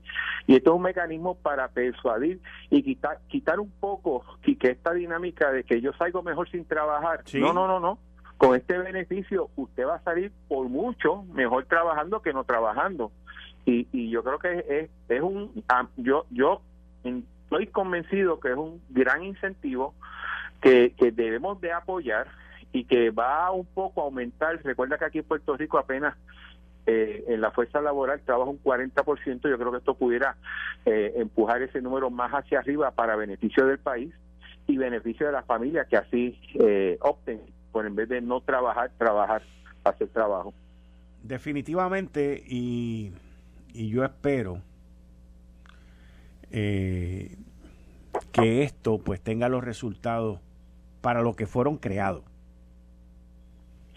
Y 0.46 0.56
esto 0.56 0.70
es 0.70 0.76
un 0.76 0.82
mecanismo 0.82 1.36
para 1.36 1.68
persuadir 1.68 2.40
y 2.70 2.82
quitar, 2.82 3.20
quitar 3.28 3.60
un 3.60 3.70
poco 3.70 4.24
y 4.44 4.56
que 4.56 4.70
esta 4.70 4.92
dinámica 4.92 5.52
de 5.52 5.64
que 5.64 5.80
yo 5.80 5.92
salgo 5.92 6.22
mejor 6.22 6.50
sin 6.50 6.64
trabajar. 6.64 7.22
No, 7.34 7.52
no, 7.52 7.68
no, 7.68 7.78
no 7.78 7.98
con 8.38 8.54
este 8.54 8.78
beneficio 8.78 9.50
usted 9.56 9.86
va 9.86 9.96
a 9.96 10.02
salir 10.02 10.32
por 10.48 10.68
mucho 10.68 11.24
mejor 11.34 11.66
trabajando 11.66 12.22
que 12.22 12.32
no 12.32 12.44
trabajando. 12.44 13.12
Y, 13.66 13.86
y 13.92 14.10
yo 14.10 14.22
creo 14.22 14.38
que 14.38 14.64
es, 14.68 14.90
es 15.10 15.20
un 15.20 15.62
ah, 15.68 15.88
yo 15.96 16.24
yo 16.30 16.62
estoy 17.04 17.66
convencido 17.66 18.40
que 18.40 18.50
es 18.50 18.56
un 18.56 18.80
gran 18.88 19.24
incentivo 19.24 19.94
que, 20.62 20.94
que 20.96 21.10
debemos 21.10 21.60
de 21.60 21.72
apoyar 21.72 22.28
y 22.72 22.84
que 22.84 23.10
va 23.10 23.50
un 23.50 23.66
poco 23.66 24.00
a 24.00 24.04
aumentar. 24.04 24.60
Recuerda 24.62 24.98
que 24.98 25.04
aquí 25.04 25.18
en 25.18 25.24
Puerto 25.24 25.56
Rico 25.56 25.78
apenas 25.78 26.16
eh, 26.86 27.24
en 27.28 27.40
la 27.40 27.50
fuerza 27.50 27.80
laboral 27.80 28.20
trabaja 28.24 28.50
un 28.50 28.62
40%, 28.62 29.50
yo 29.50 29.58
creo 29.58 29.72
que 29.72 29.78
esto 29.78 29.94
pudiera 29.94 30.36
eh, 30.86 31.12
empujar 31.16 31.60
ese 31.60 31.82
número 31.82 32.08
más 32.08 32.32
hacia 32.32 32.60
arriba 32.60 32.92
para 32.92 33.16
beneficio 33.16 33.66
del 33.66 33.78
país 33.78 34.14
y 34.66 34.76
beneficio 34.76 35.26
de 35.26 35.32
las 35.32 35.44
familias 35.44 35.86
que 35.88 35.96
así 35.96 36.40
eh, 36.54 36.96
opten 37.00 37.40
en 37.86 37.94
vez 37.94 38.08
de 38.08 38.20
no 38.20 38.40
trabajar, 38.40 38.90
trabajar, 38.98 39.42
hacer 39.84 40.08
trabajo. 40.08 40.52
Definitivamente, 41.22 42.42
y, 42.46 43.12
y 43.72 43.88
yo 43.88 44.04
espero 44.04 44.62
eh, 46.50 47.36
que 48.32 48.62
esto 48.62 48.98
pues 48.98 49.20
tenga 49.20 49.48
los 49.48 49.64
resultados 49.64 50.40
para 51.00 51.22
lo 51.22 51.34
que 51.34 51.46
fueron 51.46 51.76
creados. 51.76 52.22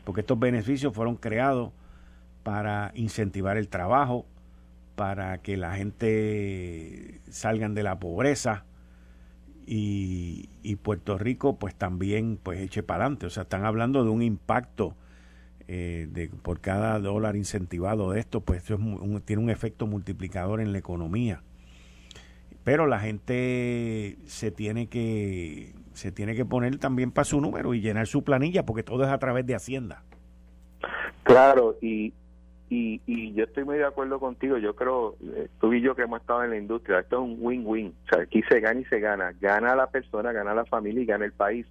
Porque 0.03 0.21
estos 0.21 0.39
beneficios 0.39 0.93
fueron 0.93 1.15
creados 1.15 1.71
para 2.43 2.91
incentivar 2.95 3.57
el 3.57 3.69
trabajo, 3.69 4.25
para 4.95 5.37
que 5.39 5.57
la 5.57 5.75
gente 5.75 7.21
salgan 7.29 7.73
de 7.73 7.83
la 7.83 7.99
pobreza, 7.99 8.65
y, 9.65 10.75
Puerto 10.77 11.17
Rico 11.17 11.57
pues 11.57 11.75
también 11.75 12.39
pues 12.41 12.59
eche 12.59 12.83
para 12.83 13.05
adelante. 13.05 13.25
O 13.25 13.29
sea, 13.29 13.43
están 13.43 13.65
hablando 13.65 14.03
de 14.03 14.09
un 14.09 14.21
impacto 14.21 14.95
eh, 15.67 16.07
de 16.11 16.29
por 16.29 16.59
cada 16.59 16.99
dólar 16.99 17.35
incentivado 17.35 18.11
de 18.11 18.19
esto, 18.19 18.41
pues 18.41 18.63
eso 18.63 18.79
tiene 19.25 19.41
un 19.41 19.49
efecto 19.49 19.87
multiplicador 19.87 20.61
en 20.61 20.71
la 20.71 20.79
economía. 20.79 21.43
Pero 22.63 22.87
la 22.87 22.99
gente 22.99 24.17
se 24.25 24.51
tiene 24.51 24.87
que 24.87 25.73
se 25.93 26.11
tiene 26.11 26.35
que 26.35 26.45
poner 26.45 26.77
también 26.77 27.11
para 27.11 27.25
su 27.25 27.41
número 27.41 27.73
y 27.73 27.81
llenar 27.81 28.07
su 28.07 28.23
planilla 28.23 28.65
porque 28.65 28.83
todo 28.83 29.03
es 29.03 29.09
a 29.09 29.17
través 29.19 29.45
de 29.45 29.55
Hacienda. 29.55 30.03
Claro, 31.23 31.77
y, 31.81 32.13
y, 32.71 33.01
y 33.05 33.33
yo 33.33 33.43
estoy 33.43 33.65
muy 33.65 33.77
de 33.77 33.85
acuerdo 33.85 34.17
contigo. 34.17 34.57
Yo 34.57 34.77
creo, 34.77 35.17
eh, 35.35 35.49
tú 35.59 35.73
y 35.73 35.81
yo 35.81 35.93
que 35.93 36.03
hemos 36.03 36.21
estado 36.21 36.45
en 36.45 36.51
la 36.51 36.57
industria, 36.57 36.99
esto 36.99 37.17
es 37.17 37.21
un 37.21 37.37
win-win. 37.41 37.93
O 38.05 38.09
sea, 38.09 38.23
aquí 38.23 38.41
se 38.43 38.61
gana 38.61 38.79
y 38.79 38.85
se 38.85 39.01
gana. 39.01 39.33
Gana 39.41 39.75
la 39.75 39.87
persona, 39.87 40.31
gana 40.31 40.55
la 40.55 40.63
familia 40.63 41.03
y 41.03 41.05
gana 41.05 41.25
el 41.25 41.33
país. 41.33 41.65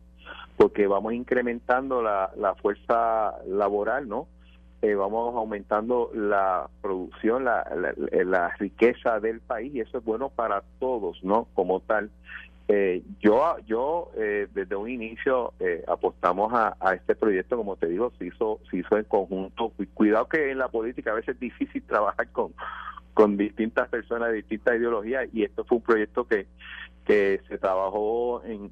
Porque 0.59 0.87
vamos 0.87 1.14
incrementando 1.14 2.02
la, 2.02 2.30
la 2.37 2.54
fuerza 2.54 3.33
laboral, 3.47 4.11
¿no? 4.11 4.28
Eh, 4.83 4.95
vamos 4.95 5.35
aumentando 5.35 6.11
la 6.12 6.69
producción, 6.83 7.47
la, 7.47 7.66
la, 7.75 7.95
la, 8.25 8.49
riqueza 8.59 9.21
del 9.21 9.40
país 9.40 9.75
y 9.75 9.80
eso 9.80 9.99
es 9.99 10.04
bueno 10.04 10.28
para 10.28 10.62
todos, 10.80 11.25
¿no? 11.25 11.49
Como 11.54 11.80
tal. 11.80 12.11
Eh, 12.72 13.02
yo 13.18 13.56
yo 13.66 14.12
eh, 14.16 14.46
desde 14.54 14.76
un 14.76 14.88
inicio 14.88 15.54
eh, 15.58 15.82
apostamos 15.88 16.52
a, 16.54 16.76
este 16.94 17.16
proyecto, 17.16 17.56
como 17.56 17.74
te 17.74 17.88
digo, 17.88 18.12
se 18.16 18.26
hizo, 18.26 18.60
se 18.70 18.76
hizo 18.76 18.96
en 18.96 19.02
conjunto. 19.06 19.72
Cuidado 19.92 20.28
que 20.28 20.52
en 20.52 20.58
la 20.58 20.68
política 20.68 21.10
a 21.10 21.14
veces 21.14 21.34
es 21.34 21.40
difícil 21.40 21.82
trabajar 21.82 22.28
con, 22.30 22.54
con 23.12 23.36
distintas 23.36 23.88
personas 23.88 24.28
de 24.28 24.36
distintas 24.36 24.76
ideologías 24.76 25.28
y 25.32 25.42
esto 25.42 25.64
fue 25.64 25.78
un 25.78 25.82
proyecto 25.82 26.28
que, 26.28 26.46
que 27.04 27.40
se 27.48 27.58
trabajó 27.58 28.44
en, 28.44 28.70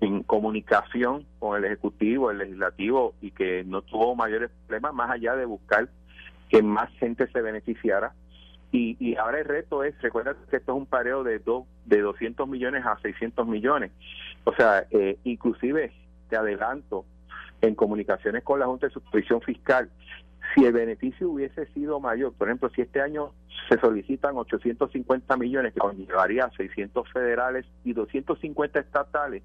en 0.00 0.22
comunicación 0.22 1.26
con 1.38 1.58
el 1.58 1.66
Ejecutivo, 1.66 2.30
el 2.30 2.38
Legislativo 2.38 3.12
y 3.20 3.32
que 3.32 3.62
no 3.62 3.82
tuvo 3.82 4.14
mayores 4.14 4.50
problemas 4.66 4.94
más 4.94 5.10
allá 5.10 5.36
de 5.36 5.44
buscar 5.44 5.90
que 6.48 6.62
más 6.62 6.90
gente 6.94 7.26
se 7.30 7.42
beneficiara. 7.42 8.14
Y, 8.70 8.96
y 9.00 9.16
ahora 9.16 9.38
el 9.38 9.46
reto 9.46 9.82
es, 9.82 10.00
recuerda 10.02 10.36
que 10.50 10.56
esto 10.56 10.72
es 10.72 10.78
un 10.78 10.86
pareo 10.86 11.24
de, 11.24 11.38
dos 11.38 11.64
de 11.86 12.00
200 12.00 12.46
millones 12.48 12.84
a 12.84 12.98
600 12.98 13.46
millones. 13.46 13.92
O 14.44 14.52
sea, 14.52 14.86
eh, 14.90 15.18
inclusive 15.24 15.92
te 16.28 16.36
adelanto, 16.36 17.04
en 17.60 17.74
comunicaciones 17.74 18.44
con 18.44 18.60
la 18.60 18.66
Junta 18.66 18.86
de 18.86 18.92
Supervisión 18.92 19.40
Fiscal, 19.42 19.90
si 20.54 20.64
el 20.64 20.72
beneficio 20.72 21.28
hubiese 21.30 21.66
sido 21.66 22.00
mayor, 22.00 22.32
por 22.32 22.48
ejemplo, 22.48 22.70
si 22.70 22.82
este 22.82 23.00
año 23.00 23.32
se 23.68 23.78
solicitan 23.78 24.36
850 24.36 25.36
millones, 25.36 25.74
que 25.74 25.80
conllevaría 25.80 26.44
a 26.44 26.50
600 26.50 27.10
federales 27.12 27.66
y 27.84 27.92
250 27.92 28.80
estatales, 28.80 29.42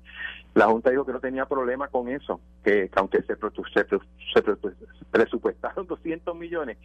la 0.54 0.68
Junta 0.68 0.92
dijo 0.92 1.06
que 1.06 1.12
no 1.12 1.20
tenía 1.20 1.46
problema 1.46 1.88
con 1.88 2.08
eso, 2.08 2.40
que, 2.64 2.90
aunque 2.96 3.22
se, 3.24 3.36
presupuestaron 5.12 5.88
200 5.88 6.36
millones, 6.36 6.78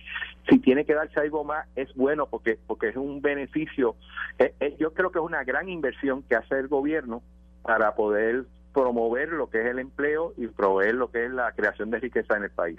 si 0.49 0.59
tiene 0.59 0.85
que 0.85 0.95
darse 0.95 1.21
algo 1.21 1.45
más 1.45 1.67
es 1.77 1.95
bueno 1.95 2.27
porque 2.27 2.59
porque 2.67 2.89
es 2.89 2.97
un 2.97 3.21
beneficio, 3.23 3.95
eh, 4.39 4.55
eh, 4.61 4.77
yo 4.79 4.93
creo 4.95 5.13
que 5.13 5.19
es 5.19 5.25
una 5.25 5.45
gran 5.45 5.69
inversión 5.69 6.23
que 6.23 6.35
hace 6.37 6.59
el 6.59 6.69
gobierno 6.69 7.23
para 7.63 7.95
poder 7.95 8.47
promover 8.73 9.31
lo 9.31 9.51
que 9.51 9.61
es 9.61 9.67
el 9.67 9.79
empleo 9.79 10.33
y 10.37 10.47
proveer 10.47 10.95
lo 10.95 11.11
que 11.11 11.27
es 11.27 11.31
la 11.31 11.53
creación 11.53 11.91
de 11.91 11.99
riqueza 12.01 12.37
en 12.37 12.45
el 12.45 12.51
país. 12.51 12.79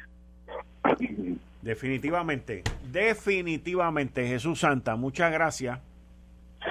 Definitivamente, 1.61 2.63
definitivamente, 2.89 4.25
Jesús 4.25 4.61
Santa, 4.61 4.95
muchas 4.95 5.31
gracias. 5.31 5.79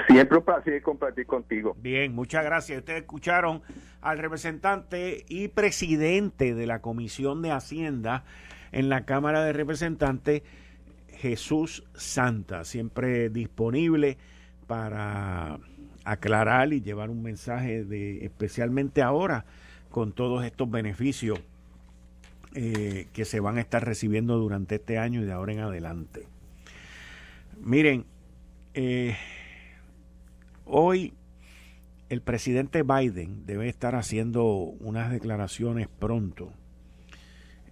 Siempre 0.06 0.38
un 0.38 0.44
placer 0.44 0.82
compartir 0.82 1.26
contigo. 1.26 1.76
Bien, 1.80 2.14
muchas 2.14 2.44
gracias. 2.44 2.78
Ustedes 2.78 3.02
escucharon 3.02 3.62
al 4.00 4.18
representante 4.18 5.24
y 5.28 5.48
presidente 5.48 6.54
de 6.54 6.66
la 6.66 6.80
Comisión 6.80 7.42
de 7.42 7.52
Hacienda 7.52 8.24
en 8.72 8.88
la 8.88 9.04
Cámara 9.04 9.44
de 9.44 9.52
Representantes, 9.52 10.42
Jesús 11.08 11.84
Santa, 11.94 12.64
siempre 12.64 13.28
disponible 13.28 14.18
para 14.66 15.58
aclarar 16.04 16.72
y 16.72 16.80
llevar 16.80 17.10
un 17.10 17.22
mensaje 17.22 17.84
de 17.84 18.24
especialmente 18.24 19.02
ahora 19.02 19.44
con 19.90 20.12
todos 20.12 20.44
estos 20.44 20.70
beneficios 20.70 21.40
eh, 22.60 23.06
que 23.12 23.24
se 23.24 23.38
van 23.38 23.56
a 23.56 23.60
estar 23.60 23.86
recibiendo 23.86 24.36
durante 24.36 24.74
este 24.74 24.98
año 24.98 25.22
y 25.22 25.24
de 25.24 25.30
ahora 25.30 25.52
en 25.52 25.60
adelante. 25.60 26.26
Miren, 27.60 28.04
eh, 28.74 29.16
hoy 30.64 31.14
el 32.08 32.20
presidente 32.20 32.82
Biden 32.82 33.46
debe 33.46 33.68
estar 33.68 33.94
haciendo 33.94 34.44
unas 34.44 35.12
declaraciones 35.12 35.86
pronto 35.86 36.52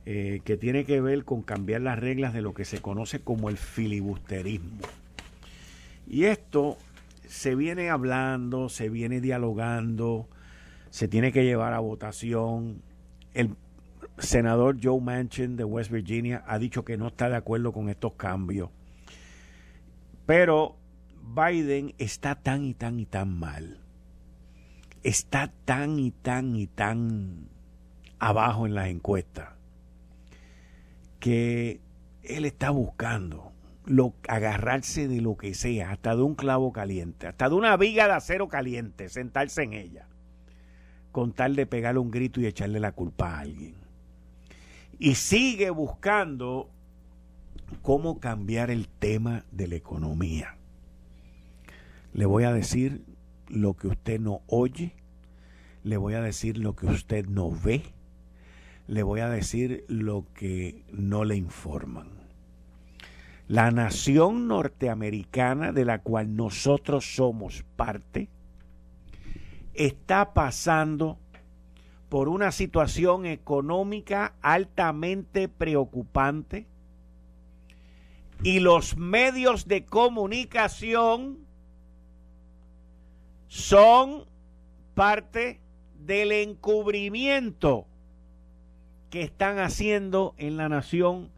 eh, 0.05 0.40
que 0.45 0.57
tiene 0.57 0.85
que 0.85 1.00
ver 1.00 1.25
con 1.25 1.43
cambiar 1.43 1.81
las 1.81 1.99
reglas 1.99 2.33
de 2.33 2.43
lo 2.43 2.55
que 2.55 2.64
se 2.64 2.81
conoce 2.81 3.19
como 3.19 3.49
el 3.49 3.57
filibusterismo. 3.57 4.78
Y 6.07 6.26
esto 6.26 6.78
se 7.26 7.57
viene 7.57 7.90
hablando, 7.90 8.69
se 8.69 8.88
viene 8.88 9.21
dialogando, 9.21 10.28
se 10.90 11.09
tiene 11.09 11.33
que 11.33 11.43
llevar 11.43 11.73
a 11.73 11.81
votación. 11.81 12.83
El 13.35 13.57
senador 14.18 14.78
Joe 14.82 15.00
Manchin 15.00 15.56
de 15.56 15.64
West 15.64 15.90
Virginia 15.90 16.42
ha 16.46 16.58
dicho 16.58 16.85
que 16.85 16.96
no 16.96 17.08
está 17.08 17.28
de 17.28 17.37
acuerdo 17.37 17.73
con 17.73 17.88
estos 17.88 18.14
cambios. 18.14 18.70
Pero 20.25 20.76
Biden 21.23 21.94
está 21.99 22.35
tan 22.35 22.64
y 22.64 22.75
tan 22.75 22.99
y 22.99 23.06
tan 23.06 23.38
mal. 23.38 23.80
Está 25.02 25.52
tan 25.64 25.99
y 25.99 26.11
tan 26.11 26.56
y 26.56 26.66
tan 26.66 27.49
abajo 28.18 28.66
en 28.66 28.75
las 28.75 28.88
encuestas 28.88 29.50
que 31.20 31.80
él 32.23 32.44
está 32.44 32.70
buscando 32.70 33.52
lo, 33.85 34.14
agarrarse 34.28 35.06
de 35.06 35.20
lo 35.20 35.37
que 35.37 35.54
sea, 35.54 35.92
hasta 35.92 36.16
de 36.16 36.23
un 36.23 36.35
clavo 36.35 36.73
caliente, 36.73 37.28
hasta 37.28 37.48
de 37.48 37.55
una 37.55 37.76
viga 37.76 38.07
de 38.07 38.14
acero 38.14 38.48
caliente, 38.48 39.09
sentarse 39.09 39.62
en 39.62 39.72
ella, 39.74 40.09
con 41.12 41.33
tal 41.33 41.55
de 41.55 41.66
pegarle 41.66 42.00
un 42.00 42.11
grito 42.11 42.40
y 42.40 42.46
echarle 42.46 42.81
la 42.81 42.92
culpa 42.92 43.31
a 43.31 43.40
alguien. 43.40 43.86
Y 44.98 45.14
sigue 45.14 45.70
buscando 45.70 46.70
cómo 47.82 48.20
cambiar 48.20 48.70
el 48.70 48.88
tema 48.88 49.44
de 49.52 49.68
la 49.68 49.76
economía. 49.76 50.56
Le 52.12 52.26
voy 52.26 52.44
a 52.44 52.52
decir 52.52 53.04
lo 53.48 53.74
que 53.74 53.88
usted 53.88 54.20
no 54.20 54.42
oye, 54.46 54.94
le 55.82 55.96
voy 55.96 56.14
a 56.14 56.20
decir 56.20 56.59
lo 56.59 56.74
que 56.74 56.87
usted 56.87 57.26
no 57.26 57.50
ve, 57.50 57.82
le 58.87 59.02
voy 59.02 59.20
a 59.20 59.28
decir 59.28 59.85
lo 59.88 60.26
que 60.35 60.85
no 60.92 61.24
le 61.24 61.37
informan 61.37 62.16
la 63.48 63.70
nación 63.70 64.48
norteamericana 64.48 65.72
de 65.72 65.85
la 65.85 66.00
cual 66.00 66.35
nosotros 66.35 67.14
somos 67.14 67.64
parte, 67.76 68.28
está 69.74 70.35
pasando 70.35 71.18
por 72.16 72.31
una 72.31 72.50
situación 72.50 73.26
económica 73.26 74.37
altamente 74.40 75.50
preocupante 75.50 76.66
y 78.42 78.61
los 78.61 78.96
medios 78.96 79.68
de 79.68 79.85
comunicación 79.85 81.40
son 83.48 84.24
parte 84.94 85.61
del 86.07 86.33
encubrimiento 86.33 87.87
que 89.11 89.20
están 89.20 89.59
haciendo 89.59 90.35
en 90.38 90.57
la 90.57 90.70
nación 90.70 91.31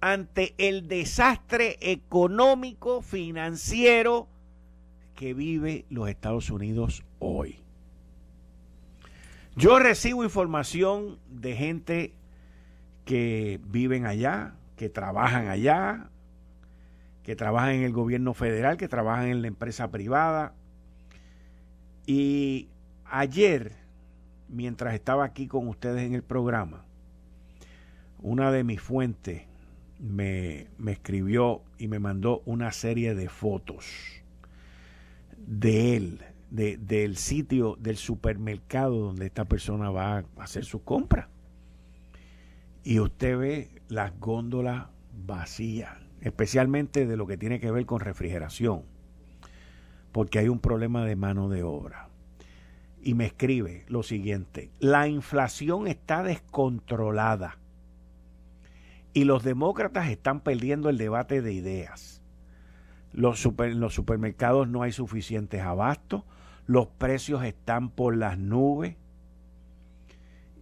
ante 0.00 0.54
el 0.56 0.88
desastre 0.88 1.76
económico, 1.82 3.02
financiero 3.02 4.28
que 5.14 5.34
vive 5.34 5.84
los 5.90 6.08
Estados 6.08 6.48
Unidos 6.48 7.04
hoy. 7.18 7.61
Yo 9.54 9.78
recibo 9.78 10.24
información 10.24 11.18
de 11.28 11.54
gente 11.54 12.14
que 13.04 13.60
viven 13.64 14.06
allá, 14.06 14.54
que 14.76 14.88
trabajan 14.88 15.48
allá, 15.48 16.10
que 17.22 17.36
trabajan 17.36 17.70
en 17.70 17.82
el 17.82 17.92
gobierno 17.92 18.34
federal, 18.34 18.76
que 18.76 18.88
trabajan 18.88 19.28
en 19.28 19.42
la 19.42 19.48
empresa 19.48 19.90
privada. 19.90 20.54
Y 22.06 22.68
ayer, 23.04 23.72
mientras 24.48 24.94
estaba 24.94 25.24
aquí 25.24 25.46
con 25.46 25.68
ustedes 25.68 26.02
en 26.02 26.14
el 26.14 26.22
programa, 26.22 26.84
una 28.20 28.50
de 28.50 28.64
mis 28.64 28.80
fuentes 28.80 29.42
me, 29.98 30.66
escribió 30.86 31.62
y 31.78 31.88
me 31.88 31.98
mandó 31.98 32.42
una 32.44 32.72
serie 32.72 33.14
de 33.14 33.28
fotos 33.28 33.86
de 35.36 35.96
él, 35.96 36.20
de, 36.52 36.76
del 36.76 37.16
sitio, 37.16 37.76
del 37.80 37.96
supermercado 37.96 38.98
donde 38.98 39.26
esta 39.26 39.46
persona 39.46 39.90
va 39.90 40.18
a 40.18 40.24
hacer 40.36 40.64
su 40.66 40.84
compra. 40.84 41.30
Y 42.84 43.00
usted 43.00 43.38
ve 43.38 43.82
las 43.88 44.18
góndolas 44.20 44.88
vacías, 45.24 45.96
especialmente 46.20 47.06
de 47.06 47.16
lo 47.16 47.26
que 47.26 47.38
tiene 47.38 47.58
que 47.58 47.70
ver 47.70 47.86
con 47.86 48.00
refrigeración, 48.00 48.82
porque 50.12 50.38
hay 50.38 50.48
un 50.48 50.58
problema 50.58 51.06
de 51.06 51.16
mano 51.16 51.48
de 51.48 51.62
obra. 51.62 52.08
Y 53.02 53.14
me 53.14 53.26
escribe 53.26 53.84
lo 53.88 54.02
siguiente, 54.02 54.70
la 54.78 55.08
inflación 55.08 55.88
está 55.88 56.22
descontrolada 56.22 57.58
y 59.14 59.24
los 59.24 59.42
demócratas 59.42 60.10
están 60.10 60.40
perdiendo 60.40 60.90
el 60.90 60.98
debate 60.98 61.40
de 61.40 61.52
ideas. 61.52 62.21
Los 63.12 63.44
en 63.44 63.80
los 63.80 63.94
supermercados 63.94 64.68
no 64.68 64.82
hay 64.82 64.92
suficientes 64.92 65.60
abastos, 65.60 66.24
los 66.66 66.86
precios 66.86 67.44
están 67.44 67.90
por 67.90 68.16
las 68.16 68.38
nubes. 68.38 68.96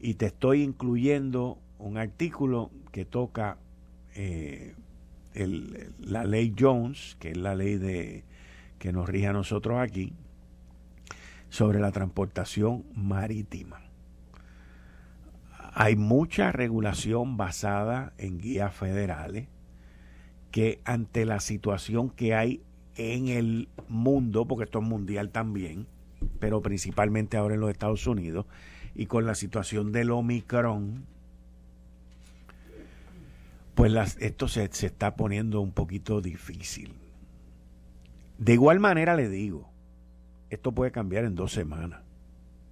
Y 0.01 0.15
te 0.15 0.27
estoy 0.27 0.63
incluyendo 0.63 1.59
un 1.79 1.99
artículo 1.99 2.71
que 2.91 3.05
toca 3.05 3.59
eh, 4.15 4.75
la 5.35 6.25
ley 6.25 6.55
Jones, 6.59 7.17
que 7.21 7.31
es 7.31 7.37
la 7.37 7.55
ley 7.55 7.77
de, 7.77 8.25
que 8.79 8.93
nos 8.93 9.09
rige 9.09 9.29
a 9.29 9.33
nosotros 9.33 9.79
aquí, 9.79 10.13
sobre 11.51 11.81
la 11.81 11.93
transportación 11.93 12.85
marítima 12.95 13.91
hay 15.73 15.97
mucha 15.97 16.53
regulación 16.53 17.37
basada 17.37 18.13
en 18.19 18.39
guías 18.39 18.75
federales 18.75 19.49
que 20.51 20.81
ante 20.85 21.25
la 21.25 21.41
situación 21.41 22.11
que 22.11 22.35
hay 22.35 22.63
en 22.97 23.29
el 23.29 23.69
mundo, 23.89 24.47
porque 24.47 24.65
esto 24.65 24.81
es 24.81 24.85
mundial 24.85 25.31
también, 25.31 25.87
pero 26.39 26.61
principalmente 26.61 27.37
ahora 27.37 27.55
en 27.55 27.61
los 27.61 27.71
Estados 27.71 28.07
Unidos, 28.07 28.47
y 28.95 29.07
con 29.07 29.27
la 29.27 29.35
situación 29.35 29.93
del 29.93 30.11
Omicron, 30.11 31.05
pues 33.75 34.17
esto 34.21 34.49
se, 34.49 34.69
se 34.73 34.87
está 34.87 35.17
poniendo 35.17 35.61
un 35.61 35.73
poquito 35.73 36.21
difícil. 36.21 36.93
De 38.39 38.55
igual 38.55 38.81
manera 38.81 39.17
le 39.17 39.29
digo, 39.29 39.71
esto 40.51 40.73
puede 40.73 40.91
cambiar 40.91 41.25
en 41.25 41.35
dos 41.35 41.53
semanas. 41.53 42.03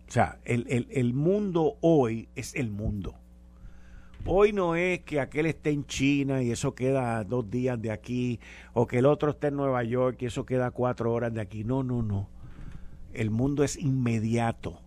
O 0.09 0.11
sea, 0.11 0.39
el, 0.45 0.67
el, 0.69 0.89
el 0.91 1.15
mundo 1.15 1.77
hoy 1.81 2.29
es 2.35 2.55
el 2.55 2.71
mundo. 2.71 3.15
Hoy 4.27 4.53
no 4.53 4.75
es 4.75 5.01
que 5.01 5.21
aquel 5.21 5.47
esté 5.47 5.71
en 5.71 5.87
China 5.87 6.43
y 6.43 6.51
eso 6.51 6.75
queda 6.75 7.25
dos 7.25 7.51
días 7.51 7.81
de 7.81 7.91
aquí, 7.91 8.41
o 8.75 8.87
que 8.87 8.99
el 8.99 9.07
otro 9.07 9.31
esté 9.31 9.49
en 9.49 9.57
Nueva 9.57 9.83
York 9.85 10.19
y 10.21 10.27
eso 10.27 10.45
queda 10.45 10.71
cuatro 10.71 11.13
horas 11.13 11.33
de 11.33 11.41
aquí. 11.41 11.65
No, 11.65 11.83
no, 11.83 12.03
no. 12.03 12.29
El 13.15 13.31
mundo 13.31 13.65
es 13.65 13.77
inmediato. 13.77 14.81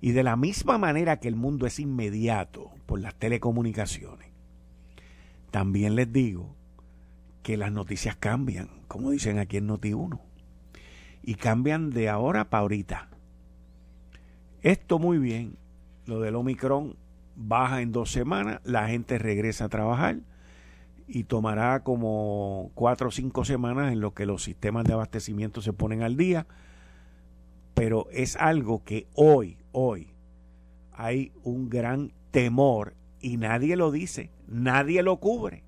Y 0.00 0.12
de 0.12 0.22
la 0.22 0.36
misma 0.36 0.78
manera 0.78 1.20
que 1.20 1.28
el 1.28 1.36
mundo 1.36 1.66
es 1.66 1.78
inmediato 1.78 2.70
por 2.86 3.00
las 3.00 3.14
telecomunicaciones, 3.14 4.28
también 5.50 5.94
les 5.94 6.12
digo 6.12 6.54
que 7.42 7.56
las 7.56 7.72
noticias 7.72 8.16
cambian, 8.16 8.68
como 8.88 9.10
dicen 9.10 9.38
aquí 9.38 9.56
en 9.56 9.68
Noti1. 9.68 10.20
Y 11.22 11.34
cambian 11.34 11.90
de 11.90 12.08
ahora 12.08 12.48
para 12.48 12.62
ahorita. 12.62 13.08
Esto 14.62 14.98
muy 14.98 15.18
bien. 15.18 15.56
Lo 16.06 16.20
del 16.20 16.34
Omicron 16.34 16.96
baja 17.40 17.82
en 17.82 17.92
dos 17.92 18.10
semanas, 18.10 18.60
la 18.64 18.88
gente 18.88 19.18
regresa 19.18 19.64
a 19.66 19.68
trabajar 19.68 20.18
y 21.06 21.24
tomará 21.24 21.82
como 21.82 22.70
cuatro 22.74 23.08
o 23.08 23.10
cinco 23.10 23.44
semanas 23.44 23.92
en 23.92 24.00
lo 24.00 24.14
que 24.14 24.26
los 24.26 24.42
sistemas 24.42 24.84
de 24.84 24.92
abastecimiento 24.92 25.60
se 25.62 25.72
ponen 25.72 26.02
al 26.02 26.16
día. 26.16 26.46
Pero 27.74 28.08
es 28.12 28.36
algo 28.36 28.84
que 28.84 29.06
hoy, 29.14 29.56
hoy, 29.72 30.12
hay 30.92 31.32
un 31.42 31.68
gran 31.70 32.12
temor 32.30 32.94
y 33.20 33.36
nadie 33.36 33.76
lo 33.76 33.90
dice, 33.90 34.30
nadie 34.46 35.02
lo 35.02 35.18
cubre 35.18 35.64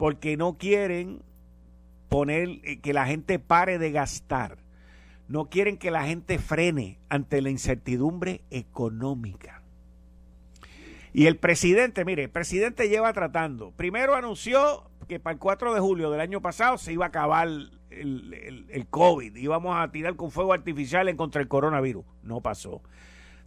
porque 0.00 0.38
no 0.38 0.56
quieren 0.56 1.20
poner 2.08 2.48
eh, 2.64 2.80
que 2.80 2.94
la 2.94 3.04
gente 3.04 3.38
pare 3.38 3.78
de 3.78 3.92
gastar. 3.92 4.56
No 5.28 5.50
quieren 5.50 5.76
que 5.76 5.90
la 5.90 6.06
gente 6.06 6.38
frene 6.38 6.98
ante 7.10 7.42
la 7.42 7.50
incertidumbre 7.50 8.40
económica. 8.48 9.59
Y 11.12 11.26
el 11.26 11.36
presidente, 11.36 12.04
mire, 12.04 12.24
el 12.24 12.30
presidente 12.30 12.88
lleva 12.88 13.12
tratando. 13.12 13.72
Primero 13.72 14.14
anunció 14.14 14.90
que 15.08 15.18
para 15.18 15.34
el 15.34 15.40
4 15.40 15.74
de 15.74 15.80
julio 15.80 16.10
del 16.10 16.20
año 16.20 16.40
pasado 16.40 16.78
se 16.78 16.92
iba 16.92 17.06
a 17.06 17.08
acabar 17.08 17.48
el, 17.48 17.80
el, 17.90 18.66
el, 18.68 18.86
COVID. 18.86 19.34
Íbamos 19.36 19.76
a 19.76 19.90
tirar 19.90 20.14
con 20.14 20.30
fuego 20.30 20.52
artificial 20.52 21.08
en 21.08 21.16
contra 21.16 21.42
el 21.42 21.48
coronavirus. 21.48 22.04
No 22.22 22.40
pasó. 22.40 22.82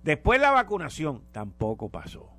Después 0.04 0.41
la 0.41 0.52
vacunación. 0.52 1.23
Tampoco 1.32 1.89
pasó. 1.89 2.30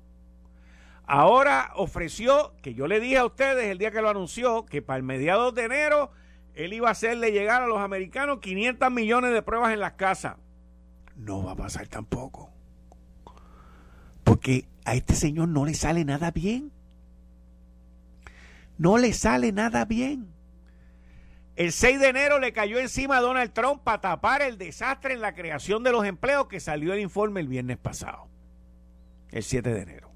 Ahora 1.07 1.71
ofreció, 1.75 2.53
que 2.61 2.73
yo 2.73 2.87
le 2.87 2.99
dije 2.99 3.17
a 3.17 3.25
ustedes 3.25 3.65
el 3.65 3.77
día 3.77 3.91
que 3.91 4.01
lo 4.01 4.09
anunció, 4.09 4.65
que 4.65 4.81
para 4.81 4.97
el 4.97 5.03
mediados 5.03 5.53
de 5.53 5.65
enero 5.65 6.11
él 6.55 6.73
iba 6.73 6.87
a 6.87 6.91
hacerle 6.91 7.31
llegar 7.31 7.61
a 7.61 7.67
los 7.67 7.79
americanos 7.79 8.39
500 8.39 8.91
millones 8.91 9.33
de 9.33 9.41
pruebas 9.41 9.73
en 9.73 9.79
las 9.79 9.93
casas. 9.93 10.37
No 11.15 11.43
va 11.43 11.51
a 11.51 11.55
pasar 11.55 11.87
tampoco. 11.87 12.49
Porque 14.23 14.65
a 14.85 14.93
este 14.93 15.15
señor 15.15 15.49
no 15.49 15.65
le 15.65 15.73
sale 15.73 16.05
nada 16.05 16.31
bien. 16.31 16.71
No 18.77 18.97
le 18.97 19.13
sale 19.13 19.51
nada 19.51 19.85
bien. 19.85 20.33
El 21.55 21.71
6 21.71 21.99
de 21.99 22.09
enero 22.09 22.39
le 22.39 22.53
cayó 22.53 22.79
encima 22.79 23.17
a 23.17 23.21
Donald 23.21 23.53
Trump 23.53 23.81
para 23.83 24.01
tapar 24.01 24.41
el 24.41 24.57
desastre 24.57 25.13
en 25.13 25.21
la 25.21 25.33
creación 25.33 25.83
de 25.83 25.91
los 25.91 26.05
empleos 26.05 26.47
que 26.47 26.59
salió 26.59 26.93
el 26.93 26.99
informe 26.99 27.39
el 27.39 27.47
viernes 27.47 27.77
pasado, 27.77 28.27
el 29.31 29.41
7 29.41 29.73
de 29.73 29.81
enero. 29.81 30.11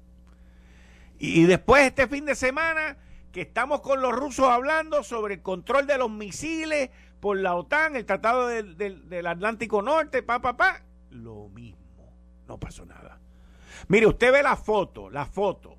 Y 1.18 1.44
después 1.44 1.84
este 1.84 2.08
fin 2.08 2.24
de 2.26 2.34
semana 2.34 2.98
que 3.32 3.42
estamos 3.42 3.80
con 3.80 4.02
los 4.02 4.12
rusos 4.12 4.46
hablando 4.46 5.02
sobre 5.02 5.34
el 5.34 5.42
control 5.42 5.86
de 5.86 5.98
los 5.98 6.10
misiles 6.10 6.90
por 7.20 7.36
la 7.38 7.54
OTAN, 7.54 7.96
el 7.96 8.06
Tratado 8.06 8.48
del, 8.48 9.26
Atlántico 9.26 9.82
Norte, 9.82 10.22
pa, 10.22 10.40
pa, 10.40 10.56
pa, 10.56 10.82
lo 11.10 11.48
mismo, 11.48 12.14
no 12.46 12.58
pasó 12.58 12.84
nada. 12.84 13.19
Mire, 13.88 14.06
usted 14.06 14.32
ve 14.32 14.42
la 14.42 14.56
foto, 14.56 15.10
la 15.10 15.26
foto 15.26 15.76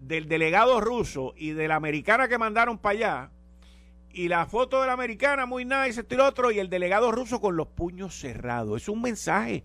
del 0.00 0.28
delegado 0.28 0.80
ruso 0.80 1.34
y 1.36 1.50
de 1.50 1.68
la 1.68 1.76
americana 1.76 2.28
que 2.28 2.38
mandaron 2.38 2.78
para 2.78 2.92
allá, 2.92 3.30
y 4.12 4.28
la 4.28 4.46
foto 4.46 4.80
de 4.80 4.88
la 4.88 4.94
americana 4.94 5.46
muy 5.46 5.64
nice, 5.64 6.00
esto 6.00 6.14
y 6.14 6.18
lo 6.18 6.26
otro, 6.26 6.50
y 6.50 6.58
el 6.58 6.68
delegado 6.68 7.12
ruso 7.12 7.40
con 7.40 7.56
los 7.56 7.68
puños 7.68 8.18
cerrados. 8.18 8.82
Es 8.82 8.88
un 8.88 9.02
mensaje 9.02 9.64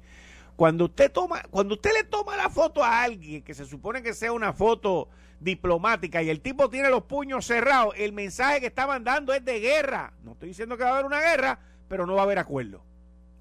cuando 0.56 0.86
usted 0.86 1.12
toma, 1.12 1.42
cuando 1.50 1.76
usted 1.76 1.92
le 1.94 2.04
toma 2.04 2.38
la 2.38 2.50
foto 2.50 2.84
a 2.84 3.02
alguien 3.02 3.44
que 3.44 3.54
se 3.54 3.66
supone 3.66 4.02
que 4.02 4.14
sea 4.14 4.32
una 4.32 4.54
foto 4.54 5.10
diplomática 5.40 6.24
y 6.24 6.30
el 6.30 6.42
tipo 6.42 6.70
tiene 6.70 6.90
los 6.90 7.04
puños 7.04 7.46
cerrados, 7.46 7.94
el 7.98 8.14
mensaje 8.14 8.62
que 8.62 8.68
está 8.68 8.88
mandando 8.88 9.34
es 9.34 9.44
de 9.44 9.60
guerra. 9.60 10.14
No 10.24 10.34
estoy 10.34 10.50
diciendo 10.50 10.78
que 10.78 10.84
va 10.84 10.92
a 10.92 10.94
haber 10.94 11.06
una 11.06 11.20
guerra, 11.20 11.60
pero 11.88 12.06
no 12.06 12.16
va 12.16 12.22
a 12.22 12.24
haber 12.24 12.40
acuerdo. 12.40 12.84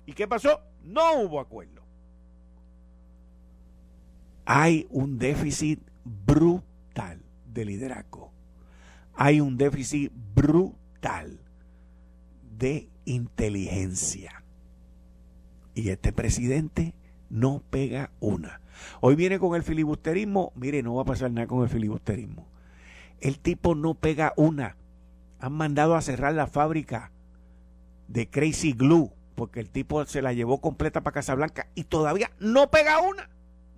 ¿Y 0.06 0.12
qué 0.12 0.26
pasó? 0.26 0.60
No 0.82 1.20
hubo 1.20 1.38
acuerdo. 1.38 1.73
Hay 4.44 4.86
un 4.90 5.18
déficit 5.18 5.80
brutal 6.04 7.22
de 7.52 7.64
liderazgo. 7.64 8.32
Hay 9.14 9.40
un 9.40 9.56
déficit 9.56 10.12
brutal 10.34 11.40
de 12.58 12.88
inteligencia. 13.04 14.42
Y 15.74 15.88
este 15.88 16.12
presidente 16.12 16.94
no 17.30 17.62
pega 17.70 18.10
una. 18.20 18.60
Hoy 19.00 19.14
viene 19.14 19.38
con 19.38 19.54
el 19.54 19.62
filibusterismo, 19.62 20.52
mire, 20.56 20.82
no 20.82 20.94
va 20.94 21.02
a 21.02 21.06
pasar 21.06 21.30
nada 21.30 21.46
con 21.46 21.62
el 21.62 21.68
filibusterismo. 21.68 22.46
El 23.20 23.38
tipo 23.38 23.74
no 23.74 23.94
pega 23.94 24.32
una. 24.36 24.76
Han 25.40 25.52
mandado 25.52 25.94
a 25.94 26.02
cerrar 26.02 26.34
la 26.34 26.46
fábrica 26.46 27.12
de 28.08 28.28
Crazy 28.28 28.72
Glue 28.72 29.12
porque 29.34 29.60
el 29.60 29.70
tipo 29.70 30.04
se 30.06 30.22
la 30.22 30.32
llevó 30.32 30.60
completa 30.60 31.02
para 31.02 31.14
Casablanca 31.14 31.68
y 31.74 31.84
todavía 31.84 32.30
no 32.38 32.70
pega 32.70 33.00
una. 33.00 33.30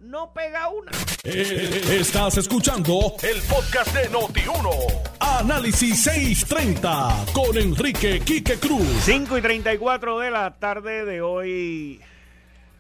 No 0.07 0.33
pega 0.33 0.69
una. 0.69 0.93
Eh, 1.25 1.99
estás 1.99 2.39
escuchando 2.39 3.17
el 3.25 3.43
podcast 3.43 3.93
de 3.93 4.09
Noti1. 4.09 4.71
Análisis 5.19 6.05
630 6.05 7.27
con 7.33 7.59
Enrique 7.59 8.21
Quique 8.21 8.55
Cruz. 8.55 8.87
5 9.03 9.37
y 9.37 9.41
34 9.43 10.21
de 10.21 10.31
la 10.31 10.55
tarde 10.61 11.05
de 11.05 11.23
hoy 11.23 12.01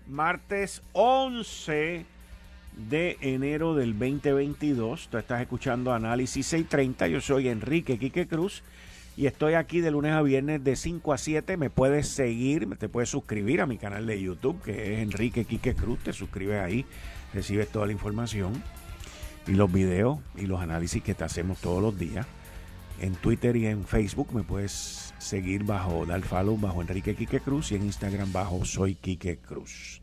martes 0.07 0.83
11 0.93 2.07
de 2.77 3.17
enero 3.21 3.75
del 3.75 3.99
2022. 3.99 5.09
Tú 5.09 5.19
estás 5.19 5.41
escuchando 5.41 5.93
Análisis 5.93 6.47
630. 6.47 7.09
Yo 7.09 7.21
soy 7.21 7.49
Enrique 7.49 7.99
Quique 7.99 8.29
Cruz 8.29 8.63
y 9.17 9.27
estoy 9.27 9.55
aquí 9.55 9.81
de 9.81 9.91
lunes 9.91 10.13
a 10.13 10.21
viernes 10.21 10.63
de 10.63 10.77
5 10.77 11.13
a 11.13 11.19
7. 11.19 11.57
Me 11.57 11.71
puedes 11.71 12.07
seguir, 12.07 12.69
te 12.77 12.89
puedes 12.89 13.09
suscribir 13.09 13.63
a 13.63 13.67
mi 13.67 13.79
canal 13.79 14.07
de 14.07 14.21
YouTube 14.21 14.61
que 14.63 14.95
es 14.95 14.99
Enrique 15.01 15.47
Quique 15.47 15.75
Cruz. 15.75 15.99
Te 16.01 16.13
suscribes 16.13 16.61
ahí, 16.63 16.85
recibes 17.35 17.69
toda 17.69 17.87
la 17.87 17.93
información 17.93 18.63
y 19.47 19.53
los 19.53 19.73
videos 19.73 20.19
y 20.37 20.47
los 20.47 20.61
análisis 20.61 21.03
que 21.03 21.15
te 21.15 21.25
hacemos 21.25 21.59
todos 21.59 21.83
los 21.83 21.99
días. 21.99 22.27
En 23.01 23.15
Twitter 23.15 23.57
y 23.57 23.67
en 23.67 23.85
Facebook 23.85 24.33
me 24.33 24.43
puedes 24.43 25.15
seguir 25.19 25.65
bajo, 25.65 26.07
dar 26.07 26.23
bajo 26.23 26.81
Enrique 26.81 27.15
Quique 27.15 27.41
Cruz 27.41 27.73
y 27.73 27.77
en 27.77 27.83
Instagram 27.83 28.33
bajo 28.33 28.65
Soy 28.65 28.95
Quique 28.95 29.39
Cruz. 29.39 30.01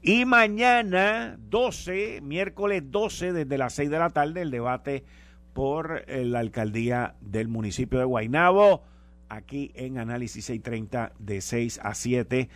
Y 0.00 0.24
mañana 0.24 1.36
12, 1.50 2.20
miércoles 2.22 2.84
12, 2.86 3.32
desde 3.32 3.58
las 3.58 3.74
6 3.74 3.90
de 3.90 3.98
la 3.98 4.10
tarde, 4.10 4.42
el 4.42 4.50
debate 4.50 5.04
por 5.52 6.04
eh, 6.06 6.24
la 6.24 6.38
alcaldía 6.38 7.16
del 7.20 7.48
municipio 7.48 7.98
de 7.98 8.04
Guaynabo, 8.04 8.84
aquí 9.28 9.72
en 9.74 9.98
Análisis 9.98 10.44
630 10.44 11.12
de 11.18 11.40
6 11.40 11.80
a 11.82 11.94
7. 11.94 12.48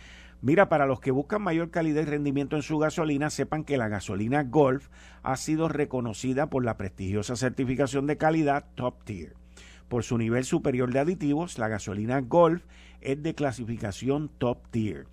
Mira, 0.43 0.67
para 0.67 0.85
los 0.85 0.99
que 0.99 1.11
buscan 1.11 1.41
mayor 1.41 1.71
calidad 1.71 2.01
y 2.01 2.05
rendimiento 2.05 2.57
en 2.57 2.63
su 2.63 2.77
gasolina, 2.77 3.29
sepan 3.29 3.63
que 3.63 3.77
la 3.77 3.87
gasolina 3.87 4.43
Golf 4.43 4.89
ha 5.21 5.37
sido 5.37 5.69
reconocida 5.69 6.49
por 6.49 6.65
la 6.65 6.75
prestigiosa 6.75 7.37
certificación 7.37 8.07
de 8.07 8.17
calidad 8.17 8.65
Top 8.75 9.05
Tier. 9.05 9.37
Por 9.87 10.03
su 10.03 10.17
nivel 10.17 10.43
superior 10.43 10.91
de 10.91 10.99
aditivos, 10.99 11.57
la 11.57 11.69
gasolina 11.69 12.19
Golf 12.19 12.65
es 12.99 13.23
de 13.23 13.35
clasificación 13.35 14.29
top 14.37 14.67
tier, 14.69 15.07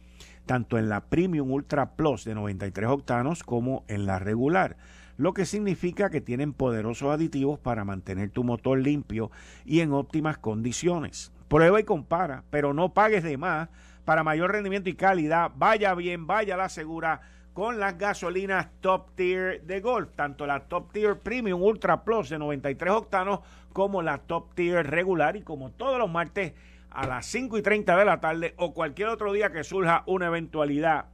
tanto 0.46 0.78
en 0.78 0.88
la 0.88 1.04
Premium 1.04 1.52
Ultra 1.52 1.94
Plus 1.94 2.24
de 2.24 2.34
93 2.34 2.88
octanos 2.88 3.44
como 3.44 3.84
en 3.86 4.06
la 4.06 4.18
regular, 4.18 4.78
lo 5.16 5.32
que 5.32 5.46
significa 5.46 6.10
que 6.10 6.20
tienen 6.20 6.52
poderosos 6.52 7.14
aditivos 7.14 7.60
para 7.60 7.84
mantener 7.84 8.30
tu 8.30 8.42
motor 8.42 8.80
limpio 8.80 9.30
y 9.64 9.78
en 9.78 9.92
óptimas 9.92 10.38
condiciones. 10.38 11.30
Prueba 11.46 11.78
y 11.78 11.84
compara, 11.84 12.42
pero 12.50 12.74
no 12.74 12.94
pagues 12.94 13.22
de 13.22 13.36
más 13.36 13.68
para 14.04 14.24
mayor 14.24 14.52
rendimiento 14.52 14.90
y 14.90 14.94
calidad. 14.94 15.50
Vaya 15.56 15.94
bien, 15.94 16.26
vaya 16.26 16.56
la 16.56 16.68
segura 16.68 17.20
con 17.52 17.80
las 17.80 17.98
gasolinas 17.98 18.68
top 18.80 19.14
tier 19.14 19.62
de 19.62 19.80
Golf, 19.80 20.10
tanto 20.14 20.46
la 20.46 20.60
top 20.60 20.92
tier 20.92 21.18
Premium 21.18 21.62
Ultra 21.62 22.04
Plus 22.04 22.30
de 22.30 22.38
93 22.38 22.92
octanos 22.92 23.40
como 23.72 24.02
la 24.02 24.18
top 24.18 24.54
tier 24.54 24.88
regular 24.88 25.36
y 25.36 25.42
como 25.42 25.70
todos 25.70 25.98
los 25.98 26.10
martes 26.10 26.54
a 26.90 27.06
las 27.06 27.26
5 27.26 27.58
y 27.58 27.62
30 27.62 27.96
de 27.96 28.04
la 28.04 28.20
tarde 28.20 28.54
o 28.56 28.72
cualquier 28.72 29.08
otro 29.08 29.32
día 29.32 29.52
que 29.52 29.64
surja 29.64 30.02
una 30.06 30.26
eventualidad. 30.26 31.06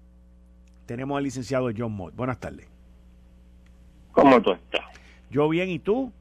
Tenemos 0.87 1.19
al 1.19 1.25
licenciado 1.25 1.71
John 1.77 1.93
Mott. 1.93 2.15
Buenas 2.15 2.39
tardes. 2.39 2.69
¿Cómo 4.13 4.41
tú 4.41 4.53
estás? 4.53 4.85
Yo 5.31 5.49
bien, 5.49 5.69
¿y 5.69 5.79
tú? 5.79 6.13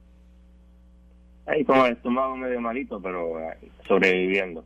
Ahí 1.46 1.66
el 1.68 1.92
estómago 1.94 2.36
medio 2.36 2.60
malito, 2.60 3.00
pero 3.00 3.36
sobreviviendo. 3.88 4.66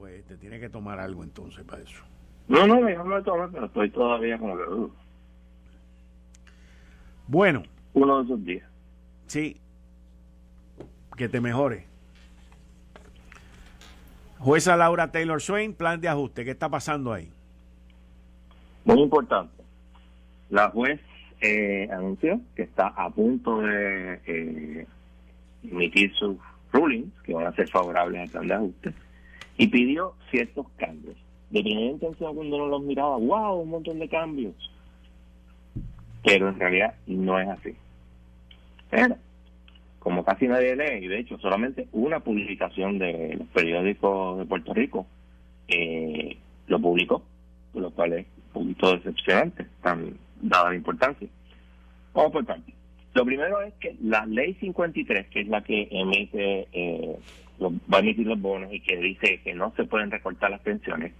Pues 0.00 0.24
te 0.24 0.38
tiene 0.38 0.58
que 0.58 0.70
tomar 0.70 0.98
algo 0.98 1.22
entonces 1.22 1.62
para 1.62 1.82
eso. 1.82 2.02
No, 2.48 2.66
no, 2.66 2.80
me 2.80 2.96
me 2.96 3.20
tome, 3.20 3.48
pero 3.52 3.66
estoy 3.66 3.90
todavía 3.90 4.38
como 4.38 4.56
que... 4.56 4.62
Uh. 4.62 4.90
Bueno. 7.26 7.62
Uno 7.92 8.16
de 8.16 8.24
esos 8.24 8.44
días. 8.46 8.68
Sí. 9.26 9.60
Que 11.18 11.28
te 11.28 11.42
mejore. 11.42 11.84
Jueza 14.38 14.74
Laura 14.74 15.12
Taylor 15.12 15.42
Swain, 15.42 15.74
plan 15.74 16.00
de 16.00 16.08
ajuste. 16.08 16.46
¿Qué 16.46 16.52
está 16.52 16.70
pasando 16.70 17.12
ahí? 17.12 17.30
Muy 18.86 19.02
importante. 19.02 19.62
La 20.48 20.70
juez 20.70 20.98
eh, 21.42 21.90
anunció 21.92 22.40
que 22.56 22.62
está 22.62 22.86
a 22.86 23.10
punto 23.10 23.60
de 23.60 24.18
eh, 24.24 24.86
emitir 25.62 26.14
sus 26.14 26.38
rulings, 26.72 27.12
que 27.22 27.34
van 27.34 27.48
a 27.48 27.52
ser 27.52 27.68
favorables 27.68 28.22
al 28.22 28.30
plan 28.30 28.48
de 28.48 28.54
ajuste, 28.54 28.94
y 29.60 29.68
pidió 29.68 30.14
ciertos 30.30 30.66
cambios. 30.78 31.16
De 31.50 31.62
primera 31.62 31.90
intención, 31.90 32.34
cuando 32.34 32.56
uno 32.56 32.66
los 32.68 32.82
miraba, 32.82 33.18
wow, 33.18 33.60
un 33.60 33.68
montón 33.68 33.98
de 33.98 34.08
cambios. 34.08 34.54
Pero 36.24 36.48
en 36.48 36.58
realidad 36.58 36.94
no 37.06 37.38
es 37.38 37.46
así. 37.46 37.74
Pero, 38.88 39.16
como 39.98 40.24
casi 40.24 40.48
nadie 40.48 40.74
lee, 40.74 41.04
y 41.04 41.08
de 41.08 41.18
hecho 41.18 41.38
solamente 41.40 41.88
una 41.92 42.20
publicación 42.20 42.98
de 42.98 43.36
los 43.36 43.48
periódicos 43.48 44.38
de 44.38 44.46
Puerto 44.46 44.72
Rico 44.72 45.06
eh, 45.68 46.38
lo 46.66 46.80
publicó, 46.80 47.22
lo 47.74 47.90
cual 47.90 48.14
es 48.14 48.26
un 48.54 48.62
poquito 48.62 48.96
decepcionante, 48.96 49.66
tan 49.82 50.16
dada 50.40 50.70
la 50.70 50.76
importancia. 50.76 51.28
Vamos 52.14 52.32
por 52.32 52.46
parte. 52.46 52.72
Lo 53.14 53.24
primero 53.24 53.60
es 53.62 53.74
que 53.74 53.96
la 54.02 54.24
ley 54.26 54.54
53, 54.60 55.28
que 55.28 55.40
es 55.40 55.48
la 55.48 55.62
que 55.62 55.88
emite, 55.90 56.68
eh, 56.72 57.16
va 57.62 57.98
a 57.98 58.00
emitir 58.00 58.26
los 58.26 58.40
bonos 58.40 58.72
y 58.72 58.80
que 58.80 58.96
dice 58.96 59.40
que 59.42 59.54
no 59.54 59.72
se 59.76 59.84
pueden 59.84 60.10
recortar 60.10 60.50
las 60.50 60.60
pensiones, 60.60 61.12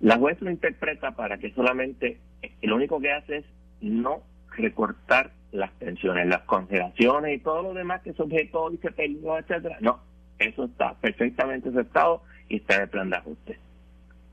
la 0.00 0.16
juez 0.16 0.40
lo 0.40 0.50
interpreta 0.50 1.12
para 1.12 1.38
que 1.38 1.52
solamente, 1.52 2.18
lo 2.62 2.76
único 2.76 3.00
que 3.00 3.12
hace 3.12 3.38
es 3.38 3.44
no 3.80 4.22
recortar 4.56 5.30
las 5.52 5.70
pensiones, 5.72 6.26
las 6.26 6.42
congelaciones 6.42 7.36
y 7.36 7.40
todo 7.40 7.62
lo 7.62 7.74
demás 7.74 8.02
que 8.02 8.10
es 8.10 8.20
objeto 8.20 8.72
y 8.72 8.78
se 8.78 8.90
perdió, 8.90 9.38
etcétera. 9.38 9.78
No, 9.80 10.00
eso 10.38 10.64
está 10.64 10.94
perfectamente 10.94 11.68
aceptado 11.68 12.22
y 12.48 12.56
está 12.56 12.76
en 12.76 12.82
el 12.82 12.88
plan 12.88 13.10
de 13.10 13.16
ajuste. 13.16 13.58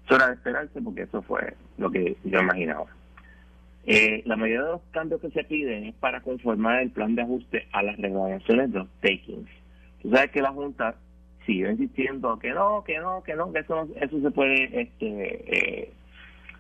Eso 0.05 0.15
era 0.15 0.27
de 0.27 0.33
esperarse 0.33 0.81
porque 0.81 1.03
eso 1.03 1.21
fue 1.21 1.55
lo 1.77 1.91
que 1.91 2.15
yo 2.23 2.39
imaginaba. 2.39 2.85
Eh, 3.85 4.21
la 4.25 4.35
mayoría 4.35 4.63
de 4.63 4.71
los 4.73 4.81
cambios 4.91 5.21
que 5.21 5.31
se 5.31 5.43
piden 5.43 5.85
es 5.85 5.95
para 5.95 6.21
conformar 6.21 6.81
el 6.81 6.91
plan 6.91 7.15
de 7.15 7.23
ajuste 7.23 7.67
a 7.71 7.81
las 7.81 7.97
regulaciones 7.97 8.71
de 8.71 8.79
los 8.79 8.89
takings. 9.01 9.49
Tú 10.01 10.11
sabes 10.11 10.31
que 10.31 10.41
la 10.41 10.51
Junta 10.51 10.95
sigue 11.45 11.71
insistiendo 11.71 12.37
que 12.39 12.51
no, 12.51 12.83
que 12.83 12.99
no, 12.99 13.23
que 13.23 13.35
no, 13.35 13.51
que 13.51 13.59
eso, 13.59 13.87
eso 13.95 14.21
se 14.21 14.31
puede, 14.31 14.81
este, 14.81 15.07
eh, 15.07 15.93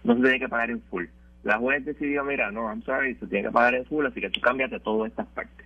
no 0.03 0.15
se 0.15 0.21
tiene 0.21 0.39
que 0.39 0.49
pagar 0.49 0.71
en 0.71 0.81
full. 0.83 1.05
La 1.43 1.57
juez 1.57 1.85
decidió, 1.85 2.23
mira, 2.23 2.51
no, 2.51 2.67
I'm 2.67 2.83
sorry, 2.83 3.15
se 3.15 3.27
tiene 3.27 3.47
que 3.47 3.53
pagar 3.53 3.75
en 3.75 3.85
full, 3.85 4.05
así 4.05 4.19
que 4.19 4.29
tú 4.29 4.41
de 4.41 4.79
todas 4.79 5.11
estas 5.11 5.27
partes. 5.27 5.65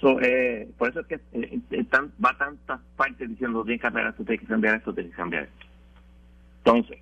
So, 0.00 0.18
eh, 0.22 0.66
por 0.78 0.88
eso 0.88 1.00
es 1.00 1.06
que 1.06 1.20
eh, 1.32 1.60
están, 1.72 2.10
va 2.24 2.34
tantas 2.38 2.80
partes 2.96 3.28
diciendo, 3.28 3.62
tienes 3.64 3.82
que 3.82 3.90
pagar 3.90 4.08
esto, 4.08 4.24
tienes 4.24 4.40
que 4.40 4.46
cambiar 4.46 4.76
esto, 4.76 4.94
tienes 4.94 5.12
que 5.12 5.16
cambiar 5.16 5.42
esto. 5.42 5.66
Entonces, 6.64 6.98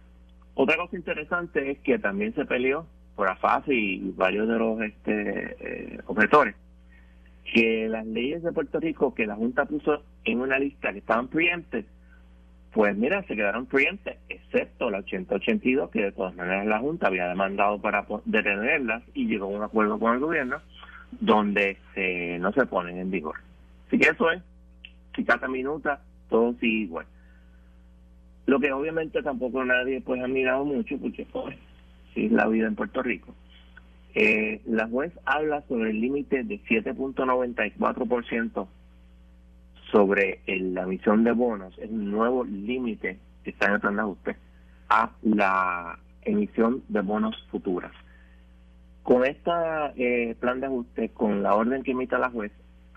otra 0.55 0.77
cosa 0.77 0.97
interesante 0.97 1.71
es 1.71 1.79
que 1.79 2.01
también 2.01 2.35
se 2.35 2.45
peleó 2.45 2.87
por 3.19 3.29
AFAS 3.29 3.65
y 3.67 4.13
varios 4.15 4.47
de 4.47 4.59
los 4.61 4.81
este, 4.81 5.57
eh, 5.59 6.55
que 7.53 7.89
las 7.89 8.07
leyes 8.07 8.45
de 8.45 8.53
Puerto 8.53 8.79
Rico 8.79 9.13
que 9.13 9.27
la 9.27 9.35
Junta 9.35 9.65
puso 9.65 10.05
en 10.25 10.41
una 10.41 10.57
lista 10.57 10.93
que 10.93 11.01
estaban 11.01 11.27
preemptes, 11.27 11.85
pues 12.73 12.97
mira, 12.97 13.25
se 13.25 13.35
quedaron 13.35 13.67
preemptes, 13.67 14.19
excepto 14.29 14.89
la 14.89 14.99
8082, 14.99 15.91
que 15.91 16.03
de 16.05 16.13
todas 16.13 16.37
maneras 16.37 16.65
la 16.67 16.79
Junta 16.79 17.09
había 17.09 17.27
demandado 17.27 17.81
para 17.81 18.07
detenerlas 18.25 19.03
y 19.15 19.27
llegó 19.27 19.47
a 19.47 19.59
un 19.59 19.63
acuerdo 19.65 19.99
con 19.99 20.15
el 20.15 20.21
gobierno 20.21 20.61
donde 21.11 21.77
se, 21.95 22.39
no 22.39 22.53
se 22.53 22.67
ponen 22.67 22.99
en 22.99 23.11
vigor. 23.11 23.35
Así 23.89 23.99
que 23.99 24.11
eso 24.11 24.31
es, 24.31 24.41
si 25.17 25.25
cada 25.25 25.49
minuta, 25.49 26.03
todo 26.31 26.55
sigue 26.61 26.85
igual. 26.85 27.07
Lo 28.47 28.61
que 28.61 28.71
obviamente 28.71 29.25
tampoco 29.25 29.65
nadie 29.65 30.01
pues 30.03 30.23
ha 30.23 30.29
mirado 30.29 30.65
mucho, 30.65 30.97
porque 30.99 31.27
pues, 31.33 31.57
es 32.27 32.33
la 32.33 32.47
vida 32.47 32.67
en 32.67 32.75
Puerto 32.75 33.03
Rico. 33.03 33.35
Eh, 34.15 34.61
la 34.67 34.89
juez 34.89 35.13
habla 35.25 35.63
sobre 35.69 35.91
el 35.91 36.01
límite 36.01 36.43
de 36.43 36.61
7.94% 36.63 38.67
sobre 39.93 40.41
la 40.47 40.83
emisión 40.83 41.25
de 41.25 41.33
bonos, 41.33 41.77
es 41.79 41.91
un 41.91 42.11
nuevo 42.11 42.45
límite 42.45 43.19
que 43.43 43.51
está 43.51 43.67
en 43.67 43.75
el 43.75 43.81
plan 43.81 43.97
de 43.97 44.03
ajuste 44.03 44.37
a 44.89 45.11
la 45.23 45.99
emisión 46.23 46.83
de 46.89 47.01
bonos 47.01 47.37
futuras. 47.51 47.93
Con 49.03 49.25
este 49.25 50.37
plan 50.41 50.61
de 50.61 50.67
ajuste, 50.67 51.09
con 51.11 51.43
la 51.43 51.55
orden 51.55 51.83
que 51.83 51.93
emita 51.93 52.19
la 52.19 52.31
juez, 52.31 52.53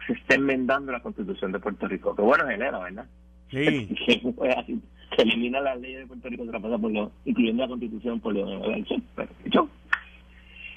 se 0.06 0.14
está 0.14 0.36
enmendando 0.36 0.92
la 0.92 1.02
constitución 1.02 1.52
de 1.52 1.60
Puerto 1.60 1.88
Rico, 1.88 2.16
que 2.16 2.22
bueno 2.22 2.48
genera, 2.48 2.80
¿verdad? 2.80 3.06
Sí. 3.50 3.96
se 5.16 5.22
elimina 5.22 5.60
la 5.60 5.76
ley 5.76 5.96
de 5.96 6.08
Puerto 6.08 6.30
Rico, 6.30 6.46
se 6.46 6.60
por 6.60 6.92
lo, 6.92 7.12
incluyendo 7.26 7.64
la 7.64 7.70
constitución 7.70 8.20
por 8.20 8.34
lo 8.34 8.46
Pero, 9.16 9.70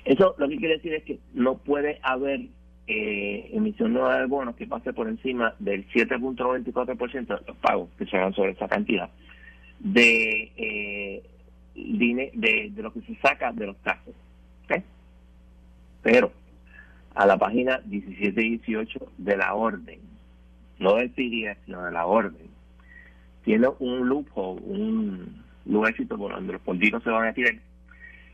eso 0.04 0.34
lo 0.38 0.48
que 0.48 0.56
quiere 0.56 0.74
decir 0.74 0.94
es 0.94 1.04
que 1.04 1.18
no 1.32 1.56
puede 1.58 1.98
haber 2.02 2.40
eh, 2.86 3.50
emisión 3.52 3.94
nueva 3.94 4.18
de 4.18 4.26
bonos 4.26 4.56
que 4.56 4.66
pase 4.66 4.92
por 4.92 5.08
encima 5.08 5.54
del 5.58 5.88
7.94% 5.88 7.26
de 7.26 7.46
los 7.46 7.56
pagos 7.58 7.88
que 7.96 8.06
se 8.06 8.16
hagan 8.16 8.34
sobre 8.34 8.50
esa 8.52 8.68
cantidad 8.68 9.08
de, 9.78 10.52
eh, 10.56 11.22
de, 11.74 12.70
de 12.70 12.82
lo 12.82 12.92
que 12.92 13.00
se 13.02 13.14
saca 13.16 13.52
de 13.52 13.66
los 13.66 13.76
taxes. 13.78 14.14
Pero 16.02 16.30
a 17.14 17.24
la 17.24 17.38
página 17.38 17.80
17 17.86 18.42
y 18.42 18.58
18 18.58 19.12
de 19.16 19.36
la 19.38 19.54
orden, 19.54 20.00
no 20.78 20.96
del 20.96 21.10
PDF, 21.10 21.64
sino 21.64 21.82
de 21.82 21.92
la 21.92 22.04
orden, 22.04 22.53
tiene 23.44 23.68
un 23.78 24.08
loophole, 24.08 24.60
un 24.64 25.44
lugarcito 25.66 26.16
por 26.16 26.32
donde 26.32 26.54
los 26.54 26.62
políticos 26.62 27.02
se 27.02 27.10
van 27.10 27.28
a 27.28 27.32
tirar, 27.32 27.54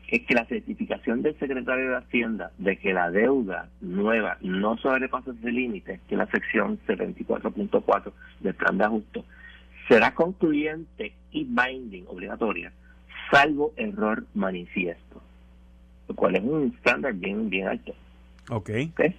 es 0.07 0.21
que 0.25 0.33
la 0.33 0.45
certificación 0.45 1.21
del 1.21 1.37
secretario 1.39 1.89
de 1.89 1.97
Hacienda 1.97 2.51
de 2.57 2.77
que 2.77 2.93
la 2.93 3.09
deuda 3.11 3.69
nueva 3.79 4.37
no 4.41 4.77
sobrepasa 4.77 5.31
ese 5.31 5.51
límite, 5.51 5.99
que 6.07 6.15
es 6.15 6.19
la 6.19 6.27
sección 6.27 6.79
74.4 6.85 8.11
del 8.41 8.53
plan 8.55 8.77
de 8.77 8.83
ajuste, 8.83 9.23
será 9.87 10.13
concluyente 10.13 11.13
y 11.31 11.45
binding, 11.45 12.05
obligatoria, 12.07 12.73
salvo 13.31 13.73
error 13.77 14.25
manifiesto, 14.33 15.21
lo 16.09 16.15
cual 16.15 16.35
es 16.35 16.43
un 16.43 16.73
estándar 16.75 17.13
bien, 17.13 17.49
bien 17.49 17.67
alto. 17.67 17.93
Ok. 18.49 18.69
okay? 18.91 19.15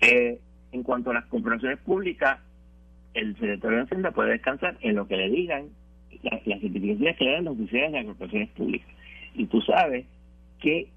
Eh, 0.00 0.40
en 0.72 0.82
cuanto 0.82 1.10
a 1.10 1.14
las 1.14 1.24
corporaciones 1.26 1.78
públicas, 1.78 2.40
el 3.14 3.34
secretario 3.34 3.78
de 3.78 3.84
Hacienda 3.84 4.10
puede 4.10 4.32
descansar 4.32 4.76
en 4.80 4.96
lo 4.96 5.06
que 5.06 5.16
le 5.16 5.30
digan 5.30 5.68
las, 6.22 6.42
certificaciones 6.42 7.16
que 7.16 7.24
le 7.24 7.32
dan 7.32 7.44
los 7.44 7.54
oficiales 7.54 7.92
de 7.92 7.98
las 7.98 8.06
corporaciones 8.06 8.48
públicas. 8.50 8.88
Y 9.34 9.46
tú 9.46 9.60
sabes 9.62 10.06
que 10.60 10.88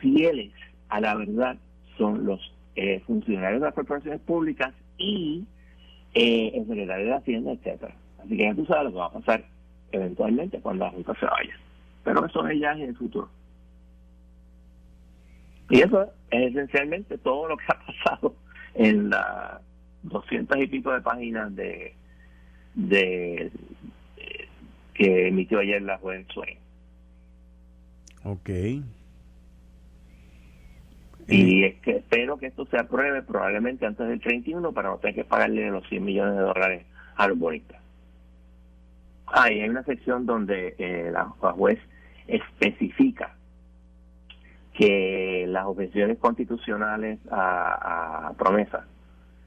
fieles 0.00 0.52
a 0.88 1.00
la 1.00 1.14
verdad 1.14 1.56
son 1.96 2.24
los 2.26 2.40
eh, 2.74 3.00
funcionarios 3.06 3.60
de 3.60 3.66
las 3.66 3.74
corporaciones 3.74 4.20
públicas 4.20 4.74
y 4.98 5.44
eh, 6.14 6.52
el 6.54 6.66
secretario 6.66 7.06
de 7.06 7.14
Hacienda, 7.14 7.52
etcétera. 7.52 7.94
Así 8.18 8.36
que 8.36 8.42
ya 8.42 8.54
tú 8.54 8.66
sabes 8.66 8.84
lo 8.84 8.90
que 8.90 8.96
va 8.96 9.06
a 9.06 9.12
pasar 9.12 9.44
eventualmente 9.92 10.60
cuando 10.60 10.84
la 10.84 10.90
Junta 10.90 11.14
se 11.18 11.26
vaya. 11.26 11.54
Pero 12.04 12.26
eso 12.26 12.46
es 12.48 12.60
ya 12.60 12.72
en 12.72 12.82
el 12.82 12.96
futuro. 12.96 13.28
Y 15.70 15.80
eso 15.80 16.02
es 16.30 16.52
esencialmente 16.52 17.16
todo 17.18 17.48
lo 17.48 17.56
que 17.56 17.64
ha 17.68 17.86
pasado 17.86 18.34
en 18.74 19.10
la 19.10 19.60
doscientas 20.02 20.58
y 20.58 20.66
pico 20.66 20.92
de 20.92 21.00
páginas 21.00 21.54
de, 21.54 21.94
de, 22.74 23.50
que 24.94 25.28
emitió 25.28 25.60
ayer 25.60 25.82
la 25.82 25.98
juez 25.98 26.26
Swain. 26.32 26.58
Ok. 28.24 28.50
Y 31.28 31.64
es 31.64 31.74
que 31.80 31.98
espero 31.98 32.36
que 32.36 32.46
esto 32.46 32.66
se 32.66 32.78
apruebe 32.78 33.22
probablemente 33.22 33.86
antes 33.86 34.06
del 34.06 34.20
31 34.20 34.72
para 34.72 34.90
no 34.90 34.98
tener 34.98 35.14
que 35.14 35.24
pagarle 35.24 35.70
los 35.70 35.88
100 35.88 36.04
millones 36.04 36.34
de 36.34 36.42
dólares 36.42 36.86
a 37.16 37.28
los 37.28 37.38
bonistas. 37.38 37.80
Ah, 39.26 39.50
y 39.50 39.60
hay 39.60 39.68
una 39.68 39.84
sección 39.84 40.26
donde 40.26 40.74
eh, 40.78 41.10
la, 41.10 41.24
juez 41.24 41.78
especifica 42.26 43.34
que 44.74 45.46
las 45.48 45.64
objeciones 45.64 46.18
constitucionales 46.18 47.18
a, 47.30 48.28
a 48.28 48.32
promesa 48.34 48.86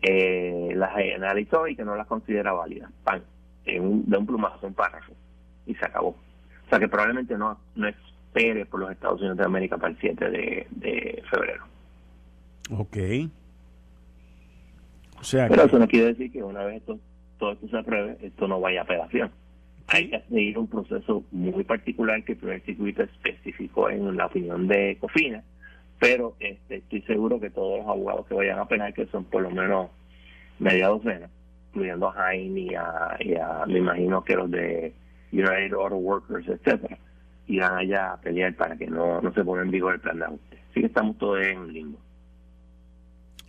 eh, 0.08 0.74
las 0.76 0.92
analizó 0.96 1.68
y 1.68 1.76
que 1.76 1.84
no 1.84 1.96
las 1.96 2.08
considera 2.08 2.54
válidas. 2.54 2.92
Pan, 3.04 3.24
un, 3.80 4.08
de 4.08 4.18
un 4.18 4.26
plumazo, 4.26 4.68
un 4.68 4.74
párrafo, 4.74 5.14
y 5.66 5.74
se 5.76 5.86
acabó. 5.86 6.10
O 6.10 6.70
sea 6.70 6.80
que 6.80 6.88
probablemente 6.88 7.38
no, 7.38 7.60
no 7.76 7.88
espere 7.88 8.66
por 8.66 8.82
los 8.82 8.92
Estados 8.92 9.20
Unidos 9.20 9.38
de 9.38 9.46
América 9.46 9.78
para 9.78 9.92
el 9.92 10.00
7 10.00 10.30
de, 10.30 11.24
febrero. 11.30 11.64
Ok. 12.72 12.98
O 15.20 15.24
sea 15.24 15.48
Pero 15.48 15.64
eso 15.64 15.80
no 15.80 15.88
quiere 15.88 16.08
decir 16.08 16.32
que 16.32 16.44
una 16.44 16.64
vez 16.64 16.78
esto, 16.78 17.00
todo 17.40 17.54
esto 17.54 17.68
se 17.68 17.78
apruebe, 17.78 18.18
esto 18.22 18.48
no 18.48 18.60
vaya 18.60 18.82
a 18.82 18.84
apelación. 18.84 19.32
Hay 19.88 20.10
que 20.10 20.22
seguir 20.30 20.58
un 20.58 20.68
proceso 20.68 21.24
muy 21.32 21.64
particular 21.64 22.24
que 22.24 22.34
el 22.34 22.38
primer 22.40 22.62
circuito 22.62 23.04
especificó 23.04 23.90
en 23.90 24.16
la 24.18 24.26
opinión 24.26 24.68
de 24.68 24.98
Cofina, 25.00 25.44
pero 26.00 26.36
este, 26.40 26.78
estoy 26.78 27.02
seguro 27.04 27.40
que 27.40 27.50
todos 27.50 27.80
los 27.80 27.88
abogados 27.88 28.28
que 28.28 28.34
vayan 28.34 28.60
a 28.60 28.68
penar, 28.68 28.94
que 28.94 29.06
son 29.08 29.24
por 29.26 29.42
lo 29.42 29.50
menos 29.50 29.90
media 30.60 30.88
docena, 30.88 31.30
incluyendo 31.70 32.10
a 32.10 32.14
Jaime 32.14 32.62
y 32.62 32.76
a, 32.76 33.66
me 33.68 33.80
imagino 33.80 34.24
que 34.24 34.36
los 34.36 34.52
de 34.52 34.94
United 35.32 35.74
Auto 35.74 35.96
Workers, 35.96 36.48
etcétera, 36.48 36.98
irán 37.48 37.78
allá 37.78 38.14
a 38.14 38.22
pelear 38.22 38.56
para 38.56 38.76
que 38.78 38.88
no, 38.88 39.22
no 39.22 39.34
se 39.34 39.44
ponga 39.44 39.62
en 39.62 39.72
vigor 39.72 39.94
el 39.96 40.00
plan 40.00 40.20
de 40.20 40.26
ajuste. 40.26 40.58
Así 40.72 40.82
que 40.82 40.88
estamos 40.88 41.18
todos 41.18 41.46
en 41.46 41.72
limbo. 41.72 42.00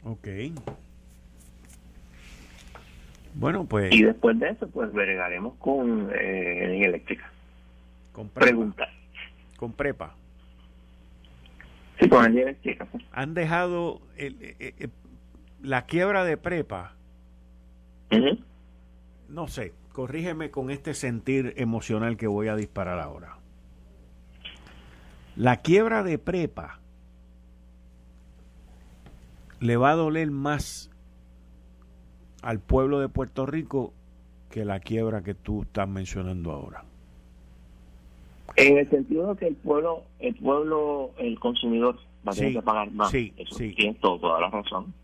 Ok. 0.05 0.29
Bueno, 3.35 3.67
pues... 3.67 3.93
Y 3.93 4.03
después 4.03 4.39
de 4.39 4.49
eso, 4.49 4.69
pues 4.69 4.93
bregaremos 4.93 5.55
con 5.57 6.11
eh, 6.15 6.85
eléctrica. 6.85 7.31
Con 8.13 8.29
prepa. 8.29 8.89
Con 9.57 9.73
prepa. 9.73 10.15
Sí. 12.63 12.77
Han 13.13 13.35
dejado 13.35 14.01
el, 14.17 14.37
eh, 14.41 14.57
eh, 14.59 14.89
la 15.63 15.87
quiebra 15.87 16.25
de 16.25 16.37
prepa. 16.37 16.95
No 19.29 19.49
sé, 19.49 19.73
corrígeme 19.93 20.51
con 20.51 20.71
este 20.71 20.95
sentir 20.95 21.55
emocional 21.57 22.17
que 22.17 22.27
voy 22.27 22.49
a 22.49 22.57
disparar 22.57 23.01
ahora. 23.01 23.39
La 25.35 25.57
quiebra 25.57 26.03
de 26.03 26.19
prepa 26.19 26.81
le 29.61 29.77
va 29.77 29.91
a 29.91 29.95
doler 29.97 30.31
más 30.31 30.91
al 32.43 32.61
pueblo 32.61 33.01
de 33.01 33.09
Puerto 33.09 33.45
Rico 33.45 33.93
que 34.51 34.65
la 34.65 34.81
quiebra 34.81 35.23
que 35.23 35.35
tú 35.35 35.63
estás 35.63 35.89
mencionando 35.89 36.53
ahora. 36.53 36.85
En 38.57 38.79
el 38.79 38.89
sentido 38.91 39.35
de 39.35 39.39
que 39.39 39.47
el 39.49 39.57
pueblo, 39.57 40.05
el 40.19 40.35
pueblo, 40.35 41.11
el 41.19 41.39
consumidor 41.39 41.97
va 42.27 42.33
a 42.33 42.35
tener 42.35 42.55
que 42.55 42.63
pagar 42.63 42.91
más. 42.91 43.11
Sí, 43.11 43.33
sí. 43.51 43.75
Tienes 43.75 44.01
toda 44.01 44.41
la 44.41 44.49
razón. 44.49 44.95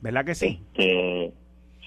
¿Verdad 0.00 0.24
que 0.24 0.34
sí? 0.34 0.60
Este, 0.72 1.32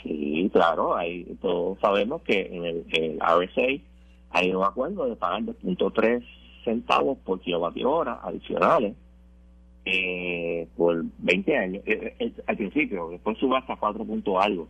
sí, 0.02 0.50
claro. 0.54 0.96
Hay, 0.96 1.24
todos 1.42 1.78
sabemos 1.80 2.22
que 2.22 2.48
en 2.52 2.66
el, 2.66 2.86
el 2.92 3.20
RSA 3.20 3.84
hay 4.30 4.52
un 4.54 4.64
acuerdo 4.64 5.06
de 5.08 5.16
pagar 5.16 5.42
2.3 5.42 6.24
centavos 6.64 7.18
por 7.20 7.40
kilovatio 7.40 7.92
hora 7.92 8.20
adicionales 8.24 8.96
eh, 9.90 10.68
por 10.76 11.02
20 11.20 11.58
años, 11.58 11.84
eh, 11.86 12.14
eh, 12.20 12.34
al 12.46 12.58
principio, 12.58 13.08
después 13.10 13.38
suba 13.38 13.60
hasta 13.60 13.78
4 13.78 14.04
puntos 14.04 14.36
algo. 14.38 14.68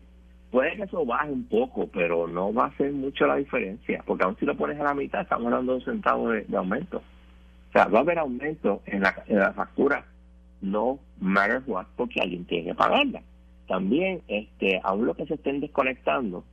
Puede 0.51 0.77
que 0.77 0.83
eso 0.83 1.05
baje 1.05 1.29
un 1.29 1.43
poco, 1.45 1.87
pero 1.87 2.27
no 2.27 2.53
va 2.53 2.65
a 2.65 2.67
hacer 2.67 2.91
mucho 2.93 3.27
la 3.27 3.35
diferencia, 3.35 4.03
porque 4.05 4.23
aún 4.23 4.37
si 4.39 4.45
lo 4.45 4.55
pones 4.55 4.79
a 4.79 4.83
la 4.83 4.93
mitad, 4.93 5.21
estamos 5.21 5.47
hablando 5.47 5.73
de 5.73 5.79
un 5.79 5.85
centavo 5.85 6.29
de, 6.29 6.45
aumento. 6.55 6.97
O 6.97 7.71
sea, 7.73 7.87
va 7.87 7.99
a 7.99 8.01
haber 8.01 8.19
aumento 8.19 8.81
en 8.85 9.01
la, 9.01 9.23
en 9.27 9.39
la 9.39 9.53
factura, 9.53 10.05
no 10.61 10.99
matter 11.19 11.61
what, 11.67 11.85
porque 11.97 12.21
alguien 12.21 12.45
tiene 12.45 12.69
que 12.69 12.75
pagarla. 12.75 13.21
También, 13.67 14.21
este, 14.29 14.79
aún 14.83 15.05
lo 15.05 15.13
que 15.15 15.25
se 15.25 15.33
estén 15.33 15.59
desconectando 15.59 16.45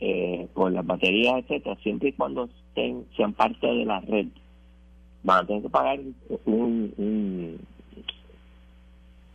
eh, 0.00 0.48
con 0.52 0.74
las 0.74 0.84
baterías, 0.84 1.38
etcétera, 1.38 1.76
siempre 1.82 2.08
y 2.08 2.12
cuando 2.12 2.48
estén, 2.68 3.06
sean 3.16 3.32
parte 3.34 3.66
de 3.66 3.84
la 3.84 4.00
red, 4.00 4.26
van 5.22 5.44
a 5.44 5.46
tener 5.46 5.62
que 5.62 5.68
pagar 5.68 6.00
un, 6.46 7.58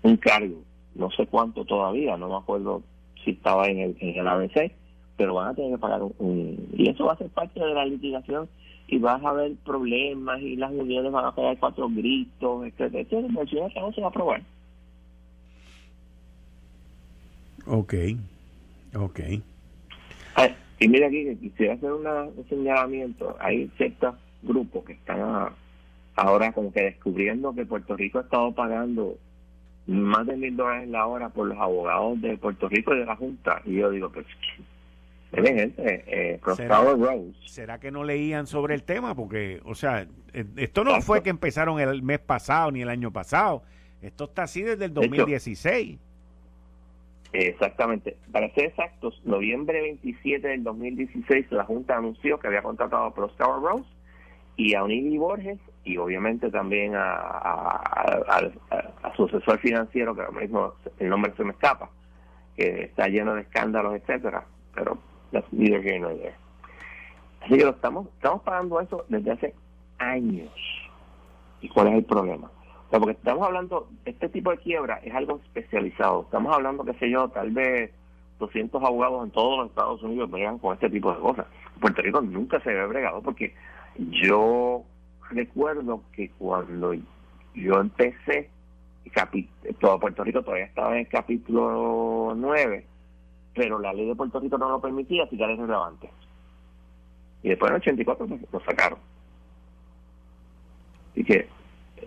un, 0.02 0.18
cargo, 0.18 0.64
no 0.96 1.12
sé 1.12 1.28
cuánto 1.28 1.64
todavía, 1.66 2.18
no 2.18 2.30
me 2.30 2.36
acuerdo 2.36 2.82
estaba 3.32 3.68
en 3.68 3.80
el, 3.80 3.98
en 4.00 4.20
el 4.20 4.28
ABC, 4.28 4.72
pero 5.18 5.36
van 5.36 5.50
a 5.50 5.54
tener 5.54 5.72
que 5.72 5.78
pagar 5.78 6.02
un, 6.04 6.70
Y 6.74 6.90
eso 6.90 7.06
va 7.06 7.14
a 7.14 7.18
ser 7.18 7.30
parte 7.30 7.60
de 7.60 7.74
la 7.74 7.86
litigación 7.86 8.50
y 8.88 9.00
vas 9.00 9.24
a 9.24 9.34
ver 9.34 9.54
problemas 9.66 10.40
y 10.42 10.56
las 10.56 10.72
uniones 10.72 11.12
van 11.12 11.26
a 11.26 11.36
pegar 11.36 11.58
cuatro 11.58 11.90
gritos, 11.90 12.66
etcétera, 12.68 13.02
etcétera, 13.02 13.70
que 13.74 13.80
no 13.80 13.92
se 13.92 14.02
va 14.02 14.08
a 14.08 14.10
aprobar. 14.10 14.42
Ok, 17.68 17.94
ok. 18.96 19.20
y 20.80 20.88
mira 20.88 21.08
aquí, 21.08 21.24
que 21.24 21.38
quisiera 21.38 21.74
hacer 21.74 21.92
un 21.92 22.46
señalamiento. 22.48 23.36
Hay 23.40 23.72
ciertos 23.78 24.16
grupos 24.44 24.86
que 24.86 24.94
están 24.94 25.50
ahora 26.16 26.52
como 26.52 26.72
que 26.72 26.84
descubriendo 26.84 27.56
que 27.56 27.66
Puerto 27.66 27.96
Rico 27.96 28.20
ha 28.20 28.22
estado 28.22 28.52
pagando 28.52 29.18
más 29.88 30.26
de 30.26 30.36
mil 30.36 30.56
dólares 30.56 30.90
la 30.90 31.06
hora 31.06 31.30
por 31.30 31.48
los 31.48 31.58
abogados 31.58 32.22
de 32.22 32.38
Puerto 32.38 32.68
Rico 32.68 32.94
y 32.94 33.00
de 33.00 33.06
la 33.06 33.16
Junta. 33.16 33.62
Y 33.66 33.76
yo 33.76 33.90
digo, 33.92 34.12
pues, 34.12 34.26
gente, 35.32 36.04
eh, 36.08 36.40
¿Será, 36.56 36.82
Rose. 36.82 37.34
¿Será 37.46 37.80
que 37.80 37.92
no 37.92 38.04
leían 38.04 38.48
sobre 38.48 38.74
el 38.74 38.84
tema? 38.84 39.16
Porque, 39.16 39.62
o 39.66 39.76
sea, 39.76 40.08
eh, 40.34 40.46
esto 40.58 40.84
no 40.84 41.02
fue 41.02 41.22
que 41.22 41.30
empezaron 41.30 41.80
el 41.80 42.02
mes 42.02 42.20
pasado 42.20 42.72
ni 42.72 42.82
el 42.82 42.90
año 42.90 43.12
pasado. 43.12 43.64
Esto 44.02 44.26
está 44.26 44.44
así 44.44 44.62
desde 44.62 44.86
el 44.86 44.94
2016. 44.94 46.00
exactamente. 47.34 48.18
Para 48.32 48.54
ser 48.54 48.66
exactos, 48.66 49.22
noviembre 49.26 49.82
27 49.82 50.48
del 50.48 50.64
2016, 50.64 51.52
la 51.52 51.66
Junta 51.66 51.98
anunció 51.98 52.40
que 52.40 52.48
había 52.48 52.62
contratado 52.62 53.06
a 53.06 53.10
Rose 53.10 53.86
y 54.58 54.76
a 54.76 54.84
Unili 54.84 55.18
Borges 55.18 55.60
y 55.84 55.98
obviamente 55.98 56.50
también 56.50 56.96
a, 56.96 57.04
a, 57.04 58.52
su 59.16 59.26
asesor 59.26 59.60
financiero, 59.60 60.16
que 60.16 60.22
ahora 60.22 60.40
mismo 60.40 60.74
el 61.00 61.10
nombre 61.10 61.34
se 61.38 61.44
me 61.44 61.52
escapa, 61.52 61.90
que 62.56 62.84
está 62.84 63.08
lleno 63.08 63.36
de 63.36 63.42
escándalos, 63.42 63.96
etcétera, 63.96 64.46
pero 64.74 64.98
neither 65.52 65.86
here 65.86 66.00
nor 66.00 66.18
there. 66.18 66.36
Así 67.42 67.58
que 67.58 67.64
lo 67.64 67.72
estamos, 67.72 68.08
estamos 68.08 68.42
pagando 68.42 68.82
eso 68.82 69.06
desde 69.10 69.32
hace 69.32 69.54
años. 70.00 70.52
¿Y 71.62 71.70
cuál 71.70 71.88
es 71.88 71.94
el 71.96 72.06
problema? 72.06 72.50
porque 73.00 73.12
estamos 73.12 73.46
hablando, 73.46 73.90
este 74.06 74.30
tipo 74.30 74.52
de 74.52 74.58
quiebra 74.58 75.00
es 75.04 75.14
algo 75.14 75.42
especializado. 75.44 76.22
Estamos 76.22 76.56
hablando, 76.56 76.86
qué 76.86 76.94
sé 76.94 77.10
yo, 77.10 77.28
tal 77.30 77.52
vez 77.52 77.92
200 78.40 78.82
abogados 78.82 79.26
en 79.26 79.32
todos 79.32 79.60
los 79.60 79.70
Estados 79.70 80.02
Unidos 80.04 80.30
bregan 80.30 80.60
con 80.60 80.74
este 80.74 80.90
tipo 80.90 81.14
de 81.14 81.20
cosas. 81.20 81.46
Puerto 81.80 82.02
Rico 82.02 82.22
nunca 82.22 82.60
se 82.62 82.74
ve 82.74 82.86
bregado 82.88 83.22
porque 83.22 83.54
yo 83.98 84.84
recuerdo 85.30 86.04
que 86.14 86.30
cuando 86.32 86.94
yo 87.54 87.80
empecé, 87.80 88.50
todo 89.80 90.00
Puerto 90.00 90.24
Rico 90.24 90.42
todavía 90.42 90.66
estaba 90.66 90.94
en 90.94 91.00
el 91.00 91.08
capítulo 91.08 92.34
9, 92.36 92.86
pero 93.54 93.80
la 93.80 93.94
ley 93.94 94.08
de 94.08 94.16
Puerto 94.16 94.40
Rico 94.40 94.58
no 94.58 94.70
lo 94.70 94.82
permitía, 94.82 95.24
así 95.24 95.38
que 95.38 95.44
era 95.44 95.56
relevante. 95.56 96.10
Y 97.44 97.50
después 97.50 97.70
en 97.70 97.76
el 97.76 97.82
84 97.82 98.28
pues, 98.28 98.42
lo 98.52 98.60
sacaron. 98.62 99.00
Así 101.12 101.24
que 101.24 101.48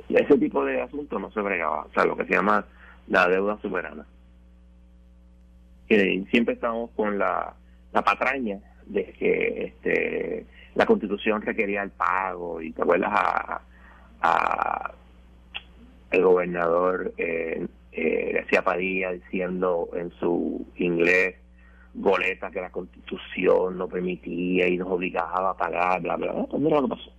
ese 0.09 0.39
tipo 0.39 0.65
de 0.65 0.83
asuntos 0.83 1.21
no 1.21 1.31
se 1.31 1.41
bregaba, 1.41 1.83
o 1.85 1.93
sea, 1.93 2.05
lo 2.05 2.17
que 2.17 2.27
se 2.27 2.35
llama 2.35 2.67
la 3.07 3.29
deuda 3.29 3.59
soberana. 3.63 4.07
Y 5.89 6.25
siempre 6.27 6.55
estamos 6.55 6.91
con 6.91 7.19
la, 7.19 7.55
la 7.93 8.03
patraña 8.03 8.59
de 8.87 9.05
que 9.13 9.65
este 9.65 10.47
la 10.75 10.87
constitución 10.87 11.43
requería 11.43 11.83
el 11.83 11.91
pago 11.91 12.61
y 12.61 12.73
te 12.73 12.83
acuerdas 12.83 13.11
a, 13.13 13.61
a 14.21 14.95
el 16.11 16.23
gobernador 16.23 17.13
eh, 17.19 17.67
eh, 17.93 18.33
García 18.35 18.63
Padilla 18.63 19.13
diciendo 19.13 19.89
en 19.95 20.11
su 20.19 20.67
inglés 20.77 21.37
goleta 21.95 22.51
que 22.51 22.61
la 22.61 22.71
constitución 22.71 23.77
no 23.77 23.89
permitía 23.89 24.69
y 24.69 24.77
nos 24.77 24.89
obligaba 24.89 25.51
a 25.51 25.57
pagar, 25.57 26.01
bla, 26.01 26.17
bla, 26.17 26.33
bla. 26.33 26.45
Pues 26.45 26.63
mira 26.63 26.81
lo 26.81 26.89
que 26.89 26.95
pasó. 26.95 27.13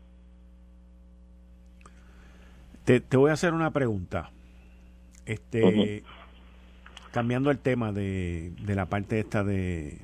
Te, 2.85 3.01
te 3.01 3.17
voy 3.17 3.29
a 3.29 3.33
hacer 3.33 3.53
una 3.53 3.71
pregunta. 3.71 4.31
Este, 5.25 6.03
cambiando 7.11 7.51
el 7.51 7.59
tema 7.59 7.91
de, 7.91 8.51
de 8.61 8.75
la 8.75 8.87
parte 8.87 9.19
esta 9.19 9.43
de, 9.43 9.99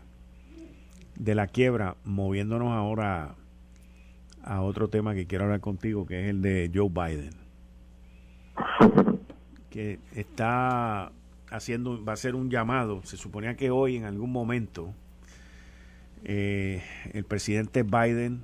de 1.16 1.36
la 1.36 1.48
quiebra, 1.48 1.96
moviéndonos 2.04 2.72
ahora 2.72 3.36
a 4.44 4.62
otro 4.62 4.90
tema 4.90 5.14
que 5.14 5.26
quiero 5.26 5.46
hablar 5.46 5.62
contigo, 5.62 6.06
que 6.06 6.24
es 6.24 6.30
el 6.30 6.42
de 6.42 6.72
Joe 6.74 6.90
Biden. 6.90 7.32
Que 9.70 10.00
está 10.14 11.12
haciendo, 11.50 12.02
va 12.06 12.14
a 12.14 12.16
ser 12.16 12.34
un 12.34 12.50
llamado. 12.50 13.02
Se 13.04 13.18
suponía 13.18 13.58
que 13.58 13.72
hoy, 13.72 13.98
en 13.98 14.06
algún 14.06 14.32
momento, 14.32 14.94
eh, 16.24 16.82
el 17.12 17.26
presidente 17.26 17.84
Biden 17.84 18.42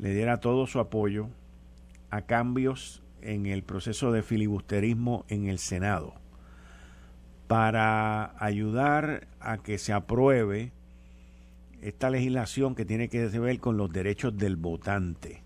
le 0.00 0.12
diera 0.12 0.40
todo 0.40 0.66
su 0.66 0.80
apoyo 0.80 1.28
a 2.10 2.22
cambios 2.22 3.02
en 3.22 3.46
el 3.46 3.62
proceso 3.62 4.10
de 4.10 4.22
filibusterismo 4.22 5.24
en 5.28 5.46
el 5.46 5.58
Senado 5.58 6.14
para 7.46 8.34
ayudar 8.44 9.26
a 9.40 9.58
que 9.58 9.78
se 9.78 9.92
apruebe 9.92 10.72
esta 11.82 12.10
legislación 12.10 12.74
que 12.74 12.84
tiene 12.84 13.08
que 13.08 13.26
ver 13.26 13.60
con 13.60 13.76
los 13.76 13.92
derechos 13.92 14.36
del 14.36 14.56
votante. 14.56 15.42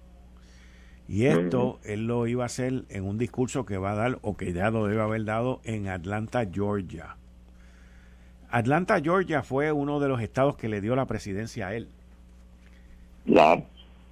Y 1.09 1.27
esto 1.27 1.79
él 1.85 2.07
lo 2.07 2.27
iba 2.27 2.45
a 2.45 2.47
hacer 2.47 2.85
en 2.89 3.05
un 3.05 3.19
discurso 3.19 3.67
que 3.67 3.77
va 3.77 3.93
a 3.93 3.97
dar, 3.97 4.19
o 4.23 4.37
que 4.37 4.53
ya 4.53 4.71
lo 4.71 4.87
debe 4.87 5.03
haber 5.03 5.25
dado, 5.25 5.61
en 5.65 5.89
Atlanta, 5.89 6.47
Georgia. 6.51 7.17
Atlanta, 8.51 9.01
Georgia 9.01 9.43
fue 9.43 9.73
uno 9.73 10.01
de 10.01 10.09
los 10.09 10.21
estados 10.21 10.57
que 10.57 10.69
le 10.69 10.81
dio 10.81 10.95
la 10.97 11.07
presidencia 11.07 11.69
a 11.69 11.75
él. 11.75 11.89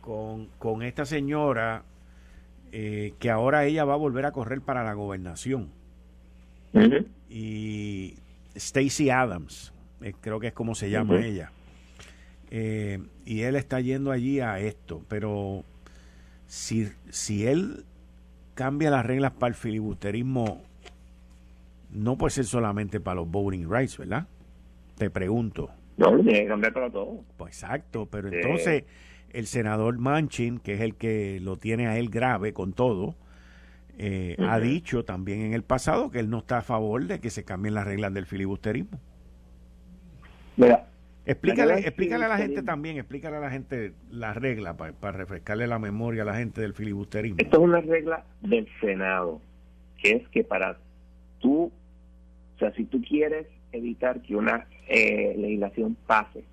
con, 0.01 0.49
con 0.59 0.83
esta 0.83 1.05
señora 1.05 1.85
eh, 2.73 3.15
que 3.19 3.31
ahora 3.31 3.65
ella 3.65 3.85
va 3.85 3.95
a 3.95 3.97
volver 3.97 4.27
a 4.27 4.33
correr 4.33 4.61
para 4.61 4.85
la 4.85 4.95
gobernación. 4.95 5.71
Y 7.29 8.15
Stacey 8.57 9.11
Adams, 9.11 9.73
eh, 10.03 10.15
creo 10.21 10.39
que 10.39 10.49
es 10.49 10.53
como 10.53 10.75
se 10.75 10.89
llama 10.89 11.19
ella. 11.25 11.51
Eh, 12.51 12.99
y 13.25 13.43
él 13.43 13.55
está 13.57 13.81
yendo 13.81 14.11
allí 14.11 14.41
a 14.41 14.59
esto, 14.59 15.03
pero 15.09 15.65
si, 16.47 16.89
si 17.11 17.47
él 17.47 17.85
cambia 18.55 18.91
las 18.91 19.07
reglas 19.07 19.33
para 19.33 19.49
el 19.49 19.55
filibusterismo, 19.55 20.63
no 21.93 22.19
puede 22.19 22.31
ser 22.33 22.45
solamente 22.45 23.01
para 23.01 23.17
los 23.17 23.31
voting 23.31 23.71
rights, 23.71 23.99
¿verdad? 23.99 24.27
Te 24.97 25.11
pregunto. 25.11 25.71
No, 25.97 26.11
tiene 26.21 26.43
que 26.43 26.47
cambiar 26.49 26.73
para 26.73 26.91
todo. 26.91 27.25
Pues 27.37 27.63
exacto, 27.63 28.09
pero 28.11 28.29
entonces 28.29 28.85
el 29.33 29.47
senador 29.47 29.99
Manchin, 29.99 30.59
que 30.59 30.75
es 30.75 30.81
el 30.81 30.97
que 30.97 31.39
lo 31.41 31.57
tiene 31.57 31.87
a 31.87 31.99
él 31.99 32.11
grave 32.11 32.53
con 32.53 32.73
todo, 32.73 33.15
eh, 33.99 34.37
ha 34.41 34.59
dicho 34.59 35.05
también 35.05 35.43
en 35.43 35.53
el 35.53 35.63
pasado 35.63 36.11
que 36.11 36.21
él 36.21 36.31
no 36.31 36.39
está 36.39 36.59
a 36.59 36.63
favor 36.63 37.07
de 37.07 37.21
que 37.21 37.31
se 37.31 37.45
cambien 37.45 37.75
las 37.75 37.85
reglas 37.85 38.13
del 38.15 38.27
filibusterismo. 38.27 38.99
Mira, 40.57 40.90
explícale, 41.31 41.75
explícale 41.81 42.25
a 42.25 42.29
la 42.29 42.39
gente 42.39 42.63
también, 42.63 42.99
explícale 42.99 43.37
a 43.37 43.41
la 43.41 43.51
gente 43.51 43.93
las 44.11 44.37
reglas 44.37 44.77
para 44.77 45.17
refrescarle 45.17 45.67
la 45.67 45.79
memoria 45.79 46.23
a 46.23 46.27
la 46.27 46.35
gente 46.35 46.61
del 46.61 46.75
filibusterismo. 46.75 47.39
Esto 47.39 47.57
es 47.59 47.63
una 47.63 47.81
regla 47.81 48.25
del 48.41 48.69
Senado, 48.81 49.41
que 49.99 50.13
es 50.13 50.29
que 50.29 50.45
para 50.45 50.79
tú, 51.39 51.73
o 52.57 52.59
sea, 52.59 52.73
si 52.75 52.85
tú 52.85 53.03
quieres 53.03 53.47
evitar 53.73 54.21
que 54.23 54.37
una 54.37 54.67
eh, 54.89 55.35
legislación 55.37 55.97
pase, 56.07 56.45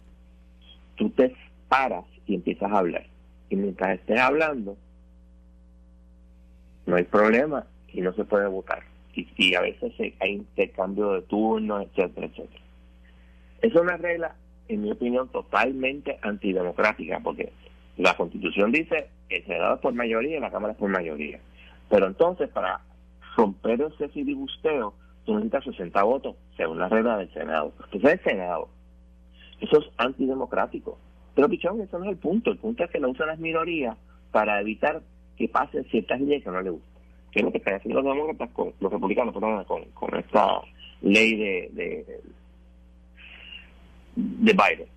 tú 0.95 1.09
te 1.11 1.36
paras 1.67 2.05
y 2.25 2.36
empiezas 2.36 2.71
a 2.71 2.80
hablar. 2.80 3.05
Y 3.49 3.55
mientras 3.55 3.99
estés 3.99 4.19
hablando, 4.19 4.78
no 6.86 6.95
hay 6.95 7.03
problema 7.03 7.65
y 7.91 8.01
no 8.01 8.13
se 8.13 8.25
puede 8.25 8.47
votar. 8.47 8.84
Y, 9.13 9.55
a 9.55 9.61
veces 9.61 9.93
hay 10.19 10.32
intercambio 10.32 11.13
de 11.13 11.21
turnos, 11.23 11.88
etcétera, 11.88 12.28
etcétera. 12.28 12.63
Es 13.61 13.73
una 13.73 13.97
regla, 13.97 14.36
en 14.68 14.84
mi 14.84 14.91
opinión, 14.91 15.30
totalmente 15.30 16.18
antidemocrática, 16.22 17.20
porque 17.24 17.51
la 17.97 18.15
Constitución 18.15 18.72
dice 18.72 19.09
el 19.30 19.45
Senado 19.45 19.76
es 19.76 19.82
por 19.82 19.93
mayoría 19.93 20.38
y 20.38 20.39
la 20.39 20.51
Cámara 20.51 20.74
es 20.74 20.80
por 20.80 20.89
mayoría. 20.89 21.39
Pero 21.89 22.07
entonces, 22.07 22.49
para 22.49 22.82
romper 23.36 23.82
ese 23.82 24.09
filibusteo, 24.09 24.93
tú 25.26 25.36
necesitas 25.36 25.65
60 25.65 26.03
votos, 26.03 26.36
según 26.55 26.80
la 26.80 26.89
regla 26.89 27.18
del 27.18 27.32
Senado. 27.34 27.74
Entonces, 27.86 28.13
el 28.13 28.24
Senado, 28.24 28.70
eso 29.59 29.80
es 29.80 29.86
antidemocrático. 29.97 30.97
Pero, 31.36 31.49
pichón, 31.49 31.82
eso 31.82 31.99
no 31.99 32.05
es 32.05 32.11
el 32.11 32.18
punto. 32.18 32.51
El 32.51 32.57
punto 32.57 32.84
es 32.84 32.89
que 32.89 32.99
lo 32.99 33.09
usan 33.09 33.28
las 33.28 33.39
minorías 33.39 33.97
para 34.32 34.59
evitar 34.59 35.01
que 35.38 35.47
pasen 35.47 35.86
ciertas 35.86 36.20
leyes 36.20 36.43
que 36.43 36.49
no 36.49 36.61
les 36.61 36.72
gustan. 36.72 37.01
Que 37.32 37.39
es 37.39 37.45
lo 37.45 37.51
que 37.51 37.59
están 37.59 37.76
haciendo 37.76 38.01
los 38.01 38.13
demócratas 38.13 38.49
con 38.51 38.74
los 38.80 38.91
republicanos, 38.91 39.34
con, 39.34 39.86
con 39.93 40.15
esta 40.18 40.61
ley 41.01 41.36
de, 41.36 41.70
de, 41.74 42.22
de 44.18 44.53
Biden. 44.53 44.88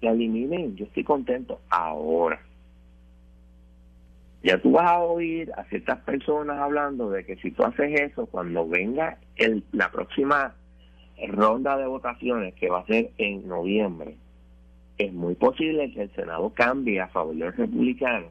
La 0.00 0.10
eliminen, 0.10 0.76
yo 0.76 0.84
estoy 0.84 1.04
contento 1.04 1.60
ahora. 1.68 2.40
Ya 4.42 4.60
tú 4.60 4.72
vas 4.72 4.86
a 4.86 5.00
oír 5.00 5.52
a 5.56 5.64
ciertas 5.64 5.98
personas 6.00 6.58
hablando 6.58 7.10
de 7.10 7.24
que 7.24 7.36
si 7.36 7.52
tú 7.52 7.62
haces 7.64 8.00
eso, 8.00 8.26
cuando 8.26 8.68
venga 8.68 9.18
el, 9.36 9.62
la 9.72 9.90
próxima 9.90 10.54
ronda 11.28 11.76
de 11.76 11.86
votaciones, 11.86 12.54
que 12.54 12.68
va 12.68 12.80
a 12.80 12.86
ser 12.86 13.10
en 13.18 13.46
noviembre, 13.46 14.16
es 14.98 15.12
muy 15.12 15.34
posible 15.34 15.92
que 15.92 16.02
el 16.02 16.14
Senado 16.14 16.50
cambie 16.54 17.00
a 17.00 17.08
favor 17.08 17.34
de 17.34 17.44
los 17.44 17.56
republicanos 17.56 18.30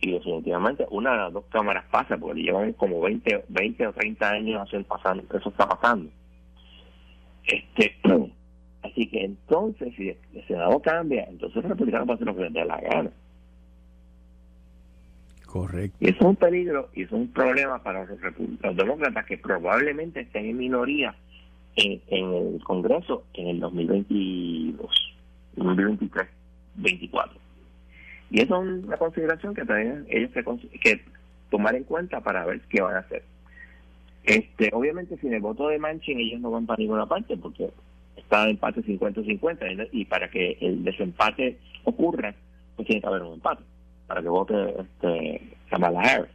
y 0.00 0.10
definitivamente 0.10 0.86
una 0.90 1.12
de 1.12 1.18
las 1.18 1.32
dos 1.32 1.44
cámaras 1.50 1.84
pasa, 1.90 2.16
porque 2.18 2.42
llevan 2.42 2.72
como 2.74 3.00
20, 3.00 3.44
20 3.48 3.86
o 3.86 3.92
30 3.92 4.28
años 4.28 4.60
haciendo 4.60 4.88
pasando, 4.88 5.24
eso 5.36 5.48
está 5.48 5.68
pasando. 5.68 6.10
Este, 7.44 7.96
así 8.94 9.08
que 9.08 9.24
entonces, 9.24 9.92
si 9.96 10.10
el 10.10 10.46
Senado 10.46 10.80
cambia, 10.80 11.24
entonces 11.24 11.56
los 11.56 11.70
republicanos 11.70 12.06
van 12.06 12.14
a 12.14 12.14
hacer 12.14 12.26
lo 12.28 12.36
que 12.36 12.42
les 12.42 12.52
dé 12.52 12.64
la 12.64 12.80
gana. 12.80 13.10
Correcto. 15.46 15.96
Y 16.00 16.10
eso 16.10 16.18
es 16.18 16.26
un 16.26 16.36
peligro 16.36 16.88
y 16.94 17.02
eso 17.02 17.16
es 17.16 17.22
un 17.22 17.28
problema 17.32 17.82
para 17.82 18.04
los, 18.04 18.18
los 18.62 18.76
demócratas 18.76 19.26
que 19.26 19.38
probablemente 19.38 20.20
estén 20.20 20.46
en 20.46 20.56
minoría 20.56 21.14
en, 21.76 22.00
en 22.08 22.32
el 22.32 22.64
Congreso 22.64 23.24
en 23.34 23.48
el 23.48 23.60
2022. 23.60 25.14
2023, 25.56 26.26
24. 26.76 27.38
Y 28.30 28.40
eso 28.40 28.62
es 28.62 28.84
una 28.84 28.96
consideración 28.96 29.54
que 29.54 29.64
también 29.64 30.06
ellos 30.08 30.30
que, 30.32 30.44
que 30.80 31.00
tomar 31.50 31.74
en 31.74 31.84
cuenta 31.84 32.20
para 32.20 32.44
ver 32.44 32.60
qué 32.68 32.80
van 32.80 32.96
a 32.96 33.00
hacer. 33.00 33.22
Este, 34.24 34.70
obviamente 34.72 35.18
sin 35.18 35.34
el 35.34 35.40
voto 35.40 35.68
de 35.68 35.78
Manchin 35.78 36.18
ellos 36.18 36.40
no 36.40 36.50
van 36.50 36.66
para 36.66 36.78
ninguna 36.78 37.06
parte 37.06 37.36
porque 37.36 37.70
está 38.16 38.44
en 38.44 38.50
empate 38.50 38.82
50-50 38.82 39.88
y 39.92 40.04
para 40.04 40.30
que 40.30 40.56
el 40.60 40.84
desempate 40.84 41.58
ocurra 41.84 42.34
pues 42.76 42.86
tiene 42.86 43.00
que 43.00 43.06
haber 43.06 43.22
un 43.22 43.34
empate 43.34 43.62
para 44.06 44.22
que 44.22 44.28
vote 44.28 44.54
este 44.80 45.56
Kamala 45.70 46.26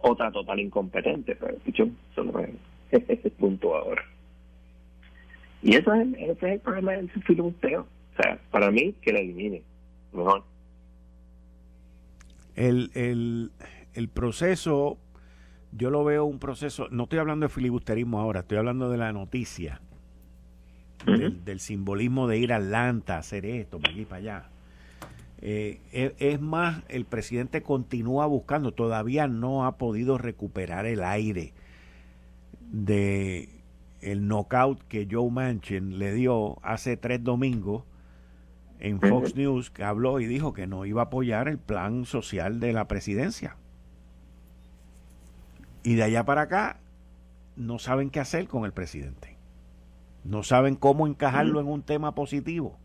otra 0.00 0.30
total 0.30 0.60
incompetente 0.60 1.36
pero 1.36 1.56
eso 1.66 2.24
no 2.24 2.40
es 2.40 3.02
ese 3.08 3.30
punto 3.30 3.76
ahora 3.76 4.02
y 5.62 5.76
eso 5.76 5.92
es, 5.94 6.42
el 6.42 6.60
problema 6.60 6.92
del 6.92 7.10
filibusteo. 7.10 7.82
O 7.82 8.22
sea, 8.22 8.40
para 8.50 8.70
mí, 8.70 8.94
que 9.02 9.12
la 9.12 9.20
elimine. 9.20 9.62
Mejor. 10.12 10.44
El, 12.54 12.90
el, 12.94 13.52
el 13.94 14.08
proceso, 14.08 14.98
yo 15.72 15.90
lo 15.90 16.04
veo 16.04 16.24
un 16.24 16.38
proceso, 16.38 16.88
no 16.90 17.04
estoy 17.04 17.18
hablando 17.20 17.46
de 17.46 17.50
filibusterismo 17.50 18.18
ahora, 18.18 18.40
estoy 18.40 18.58
hablando 18.58 18.90
de 18.90 18.98
la 18.98 19.12
noticia, 19.12 19.80
del, 21.06 21.60
simbolismo 21.60 22.28
de 22.28 22.38
ir 22.38 22.52
a 22.52 22.56
Atlanta, 22.56 23.18
hacer 23.18 23.46
esto, 23.46 23.78
para 23.78 23.92
aquí, 23.92 24.04
para 24.04 24.16
allá. 24.16 24.48
Eh, 25.42 25.80
es, 25.92 26.12
es, 26.18 26.40
más, 26.40 26.82
el 26.88 27.04
presidente 27.06 27.62
continúa 27.62 28.26
buscando, 28.26 28.72
todavía 28.72 29.26
no 29.26 29.64
ha 29.64 29.78
podido 29.78 30.18
recuperar 30.18 30.86
el 30.86 31.02
aire 31.02 31.54
de 32.70 33.48
el 34.00 34.26
knockout 34.26 34.82
que 34.88 35.06
Joe 35.10 35.30
Manchin 35.30 35.98
le 35.98 36.14
dio 36.14 36.58
hace 36.62 36.96
tres 36.96 37.22
domingos 37.22 37.84
en 38.78 39.00
Fox 39.00 39.34
News, 39.36 39.70
que 39.70 39.84
habló 39.84 40.20
y 40.20 40.26
dijo 40.26 40.54
que 40.54 40.66
no 40.66 40.86
iba 40.86 41.02
a 41.02 41.04
apoyar 41.06 41.48
el 41.48 41.58
plan 41.58 42.06
social 42.06 42.60
de 42.60 42.72
la 42.72 42.88
presidencia. 42.88 43.56
Y 45.82 45.94
de 45.94 46.02
allá 46.02 46.24
para 46.24 46.42
acá 46.42 46.78
no 47.56 47.78
saben 47.78 48.10
qué 48.10 48.20
hacer 48.20 48.48
con 48.48 48.64
el 48.64 48.72
presidente. 48.72 49.36
No 50.24 50.42
saben 50.42 50.76
cómo 50.76 51.06
encajarlo 51.06 51.60
en 51.60 51.66
un 51.66 51.82
tema 51.82 52.14
positivo. 52.14 52.78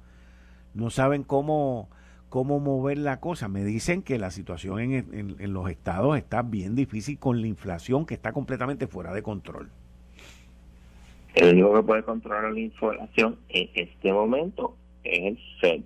No 0.73 0.89
saben 0.89 1.23
cómo, 1.23 1.89
cómo 2.29 2.59
mover 2.59 2.97
la 2.97 3.19
cosa. 3.19 3.47
Me 3.47 3.63
dicen 3.63 4.01
que 4.01 4.17
la 4.19 4.31
situación 4.31 4.79
en, 4.79 5.35
en 5.39 5.53
los 5.53 5.69
estados 5.69 6.17
está 6.17 6.41
bien 6.41 6.75
difícil 6.75 7.19
con 7.19 7.41
la 7.41 7.47
inflación 7.47 8.05
que 8.05 8.13
está 8.13 8.33
completamente 8.33 8.87
fuera 8.87 9.13
de 9.13 9.23
control. 9.23 9.69
El 11.35 11.53
único 11.53 11.73
que 11.75 11.83
puede 11.83 12.03
controlar 12.03 12.51
la 12.51 12.59
inflación 12.59 13.37
en 13.49 13.69
este 13.75 14.13
momento 14.13 14.77
es 15.03 15.19
el 15.19 15.39
Fed. 15.59 15.81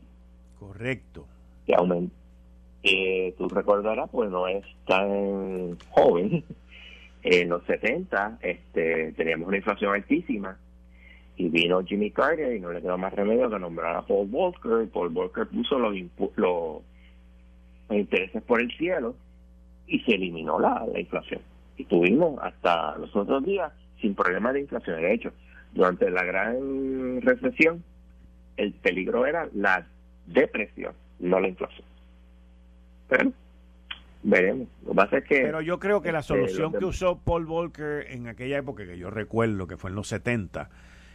Correcto. 0.60 1.26
Que 1.66 1.74
aumenta. 1.74 2.14
Eh, 2.84 3.34
tú 3.38 3.50
recordarás, 3.50 4.10
pues 4.12 4.30
no 4.30 4.48
es 4.48 4.64
tan 4.88 5.78
joven. 5.90 6.44
En 7.22 7.50
los 7.50 7.66
70 7.66 8.40
este, 8.42 9.12
teníamos 9.12 9.50
una 9.50 9.58
inflación 9.58 9.94
altísima 9.94 10.58
y 11.40 11.48
vino 11.48 11.82
Jimmy 11.86 12.12
Carter 12.12 12.54
y 12.54 12.60
no 12.60 12.74
le 12.74 12.82
quedó 12.82 12.98
más 12.98 13.14
remedio 13.14 13.50
que 13.50 13.58
nombrar 13.58 13.96
a 13.96 14.02
Paul 14.02 14.28
Volcker. 14.28 14.90
Paul 14.90 15.08
Volcker 15.08 15.48
puso 15.48 15.80
los, 15.80 15.96
los, 16.36 16.82
intereses 17.92 18.44
por 18.44 18.60
el 18.60 18.70
cielo 18.76 19.16
y 19.88 20.02
se 20.02 20.16
eliminó 20.16 20.60
la, 20.60 20.86
la 20.92 21.00
inflación. 21.00 21.40
Y 21.78 21.86
tuvimos 21.86 22.38
hasta 22.44 22.98
los 22.98 23.16
otros 23.16 23.46
días 23.46 23.72
sin 24.02 24.16
problema 24.16 24.52
de 24.52 24.60
inflación. 24.60 25.02
De 25.02 25.14
hecho, 25.14 25.32
durante 25.72 26.10
la 26.10 26.26
gran 26.26 27.22
recesión, 27.22 27.86
el 28.58 28.74
peligro 28.74 29.26
era 29.26 29.48
la 29.54 29.88
depresión, 30.26 30.94
no 31.20 31.40
la 31.40 31.48
inflación. 31.48 31.88
Pero 33.08 33.32
veremos. 34.24 34.68
Lo 34.84 34.90
que 34.90 34.96
pasa 34.96 35.18
es 35.20 35.24
que. 35.24 35.40
Pero 35.40 35.62
yo 35.62 35.80
creo 35.80 36.02
que 36.02 36.12
la 36.12 36.20
este, 36.20 36.34
solución 36.34 36.74
que 36.74 36.84
usó 36.84 37.18
Paul 37.18 37.46
Volcker 37.46 38.08
en 38.12 38.28
aquella 38.28 38.58
época, 38.58 38.86
que 38.86 38.98
yo 38.98 39.10
recuerdo 39.10 39.68
que 39.68 39.78
fue 39.78 39.90
en 39.90 39.96
los 39.96 40.10
70, 40.10 40.70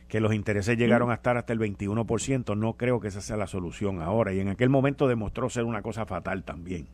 que 0.09 0.21
los 0.21 0.35
intereses 0.35 0.77
llegaron 0.77 1.11
a 1.11 1.15
estar 1.15 1.37
hasta 1.37 1.53
el 1.53 1.59
21%, 1.59 2.57
no 2.57 2.75
creo 2.75 3.01
que 3.01 3.09
esa 3.09 3.21
sea 3.21 3.37
la 3.37 3.47
solución 3.47 4.01
ahora. 4.03 4.33
Y 4.33 4.41
en 4.41 4.49
aquel 4.49 4.69
momento 4.69 5.09
demostró 5.09 5.49
ser 5.51 5.65
una 5.65 5.83
cosa 5.83 6.07
fatal 6.07 6.45
también. 6.45 6.87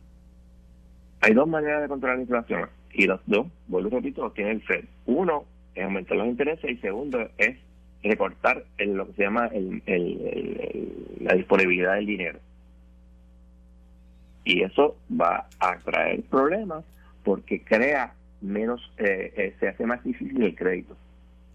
Hay 1.21 1.33
dos 1.33 1.47
maneras 1.47 1.81
de 1.81 1.87
controlar 1.87 2.17
la 2.17 2.23
inflación. 2.23 2.69
Y 2.93 3.05
los 3.05 3.21
dos, 3.25 3.47
vuelvo 3.67 3.89
y 3.89 3.91
repito, 3.91 4.31
tiene 4.31 4.51
el 4.51 4.61
FED. 4.61 4.85
Uno 5.05 5.45
es 5.75 5.83
aumentar 5.83 6.17
los 6.17 6.27
intereses 6.27 6.69
y 6.69 6.77
segundo 6.77 7.19
es 7.37 7.57
recortar 8.03 8.65
lo 8.79 9.07
que 9.07 9.13
se 9.13 9.23
llama 9.23 9.47
el, 9.47 9.83
la 11.19 11.35
disponibilidad 11.35 11.95
del 11.95 12.05
dinero. 12.07 12.39
Y 14.43 14.63
eso 14.63 14.97
va 15.09 15.47
a 15.59 15.77
traer 15.77 16.23
problemas 16.23 16.83
porque 17.23 17.63
crea 17.63 18.15
menos, 18.41 18.81
eh, 18.97 19.31
eh, 19.37 19.55
se 19.59 19.67
hace 19.67 19.85
más 19.85 20.03
difícil 20.03 20.41
el 20.41 20.55
crédito. 20.55 20.97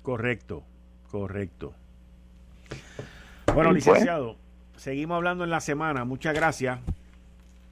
Correcto, 0.03 0.63
correcto. 1.07 1.75
Bueno, 3.55 3.71
pues, 3.71 3.87
licenciado, 3.87 4.37
seguimos 4.77 5.17
hablando 5.17 5.45
en 5.45 5.51
la 5.51 5.61
semana. 5.61 6.05
Muchas 6.05 6.35
gracias. 6.35 6.79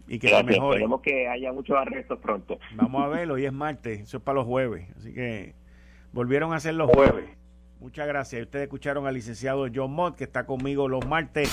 Y 0.07 0.18
que 0.18 0.28
gracias, 0.28 0.47
mejore. 0.47 0.76
Esperemos 0.76 1.01
que 1.01 1.28
haya 1.28 1.53
muchos 1.53 1.76
arrestos 1.76 2.18
pronto. 2.18 2.59
Vamos 2.74 3.03
a 3.03 3.09
ver, 3.09 3.30
hoy 3.30 3.47
es 3.47 3.53
martes, 3.53 4.01
eso 4.01 4.18
es 4.18 4.22
para 4.22 4.37
los 4.37 4.47
jueves. 4.47 4.87
Así 4.99 5.12
que 5.12 5.55
volvieron 6.12 6.53
a 6.53 6.61
ser 6.61 6.74
los 6.74 6.91
jueves. 6.91 7.24
Muchas 7.80 8.07
gracias. 8.07 8.43
Ustedes 8.43 8.64
escucharon 8.64 9.07
al 9.07 9.12
licenciado 9.12 9.66
John 9.74 9.93
Mott, 9.93 10.16
que 10.16 10.24
está 10.24 10.47
conmigo 10.47 10.89
los 10.89 11.07
martes. 11.07 11.51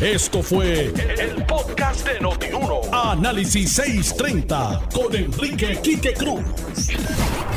Esto 0.00 0.42
fue 0.42 0.86
el, 0.86 1.44
podcast 1.44 2.06
de 2.06 2.20
Notiuno. 2.20 2.82
Análisis 2.92 3.72
630 3.72 4.88
con 4.94 5.14
Enrique 5.16 5.78
Quique 5.82 6.14
Cruz. 6.14 6.44